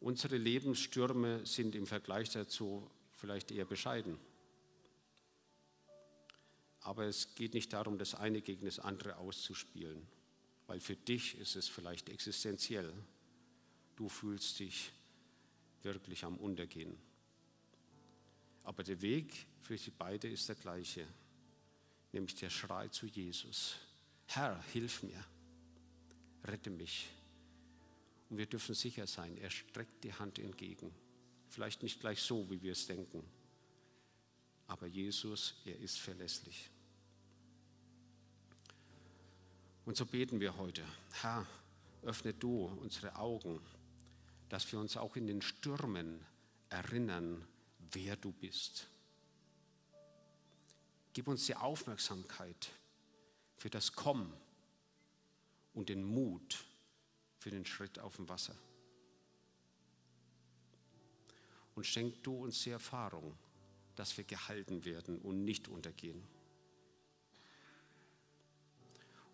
Unsere 0.00 0.36
Lebensstürme 0.36 1.44
sind 1.46 1.74
im 1.74 1.86
Vergleich 1.86 2.30
dazu 2.30 2.90
vielleicht 3.12 3.50
eher 3.50 3.64
bescheiden. 3.64 4.18
Aber 6.80 7.04
es 7.04 7.34
geht 7.34 7.54
nicht 7.54 7.72
darum, 7.72 7.98
das 7.98 8.14
eine 8.14 8.42
gegen 8.42 8.66
das 8.66 8.78
andere 8.78 9.16
auszuspielen, 9.16 10.06
weil 10.66 10.80
für 10.80 10.96
dich 10.96 11.36
ist 11.38 11.56
es 11.56 11.68
vielleicht 11.68 12.08
existenziell 12.08 12.92
du 13.96 14.08
fühlst 14.08 14.60
dich 14.60 14.92
wirklich 15.82 16.24
am 16.24 16.36
Untergehen. 16.36 16.96
Aber 18.62 18.82
der 18.82 19.00
Weg 19.00 19.46
für 19.62 19.76
sie 19.76 19.90
beide 19.90 20.28
ist 20.28 20.48
der 20.48 20.56
gleiche, 20.56 21.06
nämlich 22.12 22.34
der 22.36 22.50
Schrei 22.50 22.88
zu 22.88 23.06
Jesus. 23.06 23.76
Herr, 24.26 24.62
hilf 24.72 25.02
mir, 25.02 25.24
rette 26.44 26.70
mich. 26.70 27.08
Und 28.28 28.38
wir 28.38 28.46
dürfen 28.46 28.74
sicher 28.74 29.06
sein, 29.06 29.36
er 29.36 29.50
streckt 29.50 30.02
die 30.04 30.12
Hand 30.12 30.38
entgegen. 30.38 30.92
Vielleicht 31.48 31.82
nicht 31.82 32.00
gleich 32.00 32.20
so, 32.20 32.50
wie 32.50 32.60
wir 32.60 32.72
es 32.72 32.86
denken, 32.86 33.22
aber 34.66 34.86
Jesus, 34.86 35.54
er 35.64 35.78
ist 35.78 35.98
verlässlich. 35.98 36.70
Und 39.84 39.96
so 39.96 40.04
beten 40.04 40.40
wir 40.40 40.56
heute, 40.56 40.82
Herr, 41.22 41.46
öffne 42.02 42.34
du 42.34 42.64
unsere 42.64 43.14
Augen 43.14 43.60
dass 44.48 44.70
wir 44.70 44.78
uns 44.78 44.96
auch 44.96 45.16
in 45.16 45.26
den 45.26 45.42
Stürmen 45.42 46.24
erinnern, 46.68 47.46
wer 47.92 48.16
du 48.16 48.32
bist. 48.32 48.88
Gib 51.12 51.28
uns 51.28 51.46
die 51.46 51.56
Aufmerksamkeit 51.56 52.70
für 53.56 53.70
das 53.70 53.92
Kommen 53.92 54.32
und 55.72 55.88
den 55.88 56.04
Mut 56.04 56.64
für 57.46 57.50
den 57.50 57.64
Schritt 57.64 58.00
auf 58.00 58.16
dem 58.16 58.28
Wasser. 58.28 58.56
Und 61.76 61.86
schenk 61.86 62.20
du 62.24 62.42
uns 62.42 62.64
die 62.64 62.70
Erfahrung, 62.70 63.38
dass 63.94 64.16
wir 64.16 64.24
gehalten 64.24 64.84
werden 64.84 65.20
und 65.20 65.44
nicht 65.44 65.68
untergehen. 65.68 66.26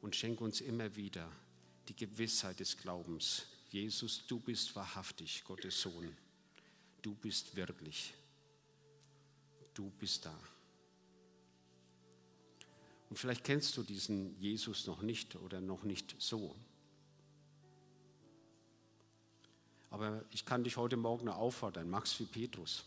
Und 0.03 0.15
schenk 0.15 0.43
uns 0.43 0.61
immer 0.61 0.95
wieder 0.95 1.33
die 1.89 1.97
Gewissheit 1.97 2.61
des 2.61 2.77
Glaubens, 2.77 3.47
Jesus, 3.71 4.27
du 4.27 4.39
bist 4.39 4.77
wahrhaftig 4.77 5.43
Gottes 5.45 5.81
Sohn. 5.81 6.15
Du 7.01 7.15
bist 7.15 7.57
wirklich. 7.57 8.13
Du 9.73 9.89
bist 9.89 10.27
da. 10.27 10.39
Und 13.09 13.19
vielleicht 13.19 13.43
kennst 13.43 13.75
du 13.79 13.83
diesen 13.83 14.39
Jesus 14.39 14.87
noch 14.87 15.01
nicht 15.01 15.35
oder 15.37 15.63
noch 15.63 15.85
nicht 15.85 16.15
so. 16.19 16.55
Aber 19.93 20.25
ich 20.31 20.47
kann 20.47 20.65
dich 20.65 20.79
heute 20.79 20.97
Morgen 20.97 21.29
auffordern, 21.29 21.91
Max 21.91 22.19
wie 22.19 22.25
Petrus. 22.25 22.83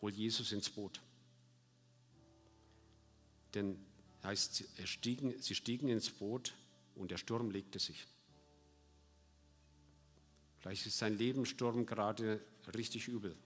Hol 0.00 0.10
Jesus 0.10 0.50
ins 0.50 0.70
Boot. 0.70 0.98
Denn 3.52 3.78
heißt, 4.24 4.64
stiegen, 4.84 5.38
sie 5.38 5.54
stiegen 5.54 5.88
ins 5.88 6.08
Boot 6.08 6.54
und 6.94 7.10
der 7.10 7.18
Sturm 7.18 7.50
legte 7.50 7.78
sich. 7.78 8.06
Vielleicht 10.60 10.86
ist 10.86 11.02
dein 11.02 11.18
Lebenssturm 11.18 11.84
gerade 11.84 12.40
richtig 12.74 13.06
übel. 13.06 13.36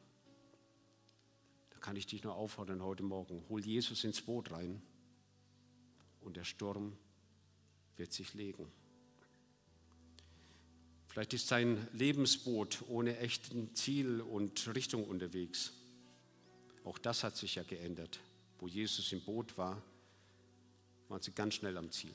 Da 1.70 1.78
kann 1.78 1.96
ich 1.96 2.06
dich 2.06 2.22
nur 2.22 2.36
auffordern 2.36 2.84
heute 2.84 3.02
Morgen. 3.02 3.44
Hol 3.48 3.66
Jesus 3.66 4.04
ins 4.04 4.22
Boot 4.22 4.52
rein 4.52 4.80
und 6.20 6.36
der 6.36 6.44
Sturm 6.44 6.96
wird 7.96 8.12
sich 8.12 8.32
legen. 8.34 8.70
Vielleicht 11.10 11.34
ist 11.34 11.50
dein 11.50 11.88
Lebensboot 11.92 12.84
ohne 12.88 13.18
echten 13.18 13.74
Ziel 13.74 14.20
und 14.20 14.72
Richtung 14.76 15.02
unterwegs. 15.02 15.72
Auch 16.84 16.98
das 16.98 17.24
hat 17.24 17.36
sich 17.36 17.56
ja 17.56 17.64
geändert. 17.64 18.20
Wo 18.60 18.68
Jesus 18.68 19.10
im 19.12 19.20
Boot 19.20 19.58
war, 19.58 19.82
waren 21.08 21.20
sie 21.20 21.32
ganz 21.32 21.54
schnell 21.54 21.76
am 21.76 21.90
Ziel. 21.90 22.14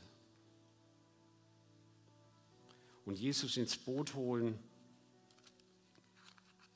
Und 3.06 3.20
Jesus 3.20 3.58
ins 3.58 3.76
Boot 3.76 4.14
holen, 4.14 4.58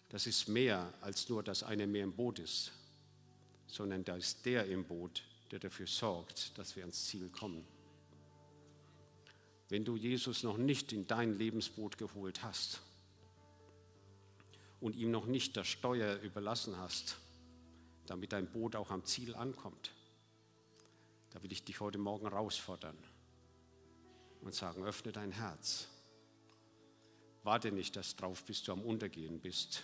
das 0.10 0.28
ist 0.28 0.50
mehr 0.50 0.94
als 1.00 1.30
nur, 1.30 1.42
dass 1.42 1.64
einer 1.64 1.88
mehr 1.88 2.04
im 2.04 2.14
Boot 2.14 2.40
ist, 2.40 2.74
sondern 3.66 4.04
da 4.04 4.18
ist 4.18 4.46
der 4.46 4.66
im 4.66 4.84
Boot, 4.84 5.24
der 5.52 5.60
dafür 5.60 5.88
sorgt, 5.88 6.58
dass 6.58 6.76
wir 6.76 6.84
ans 6.84 7.06
Ziel 7.06 7.30
kommen. 7.30 7.66
Wenn 9.70 9.86
du 9.86 9.96
Jesus 9.96 10.44
noch 10.44 10.58
nicht 10.58 10.92
in 10.92 11.08
dein 11.08 11.38
Lebensboot 11.38 11.98
geholt 11.98 12.44
hast 12.44 12.82
und 14.82 14.96
ihm 14.96 15.12
noch 15.12 15.28
nicht 15.28 15.56
das 15.56 15.68
Steuer 15.68 16.20
überlassen 16.22 16.78
hast, 16.78 17.18
damit 18.08 18.34
dein 18.34 18.52
Boot 18.52 18.76
auch 18.76 18.90
am 18.90 19.06
Ziel 19.06 19.36
ankommt, 19.36 19.92
da 21.30 21.42
will 21.44 21.52
ich 21.52 21.64
dich 21.64 21.80
heute 21.80 22.00
Morgen 22.00 22.28
herausfordern 22.28 22.98
und 24.42 24.56
sagen, 24.56 24.84
öffne 24.84 25.12
dein 25.12 25.32
Herz. 25.32 25.88
Warte 27.44 27.72
nicht 27.72 27.96
das 27.96 28.16
drauf, 28.16 28.44
bis 28.44 28.64
du 28.64 28.72
am 28.72 28.82
Untergehen 28.82 29.40
bist, 29.40 29.84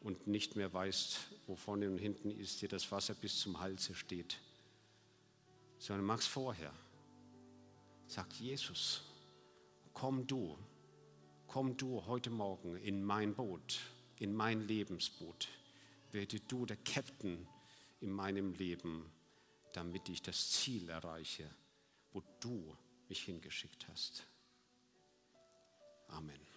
und 0.00 0.26
nicht 0.26 0.56
mehr 0.56 0.72
weißt, 0.72 1.18
wo 1.46 1.56
vorne 1.56 1.90
und 1.90 1.98
hinten 1.98 2.30
ist, 2.30 2.62
dir 2.62 2.68
das 2.68 2.90
Wasser 2.92 3.14
bis 3.14 3.40
zum 3.40 3.60
Halse 3.60 3.94
steht, 3.94 4.38
sondern 5.78 6.06
mach's 6.06 6.26
vorher. 6.26 6.72
Sag 8.10 8.32
Jesus, 8.40 9.02
komm 9.92 10.26
du, 10.26 10.56
komm 11.46 11.76
du 11.76 12.06
heute 12.06 12.30
Morgen 12.30 12.74
in 12.76 13.04
mein 13.04 13.34
Boot, 13.34 13.80
in 14.18 14.34
mein 14.34 14.66
Lebensboot. 14.66 15.46
Werde 16.12 16.40
du 16.40 16.64
der 16.64 16.78
Captain 16.78 17.46
in 18.00 18.10
meinem 18.10 18.54
Leben, 18.54 19.12
damit 19.74 20.08
ich 20.08 20.22
das 20.22 20.52
Ziel 20.52 20.88
erreiche, 20.88 21.54
wo 22.12 22.22
du 22.40 22.74
mich 23.10 23.24
hingeschickt 23.24 23.86
hast. 23.88 24.26
Amen. 26.06 26.47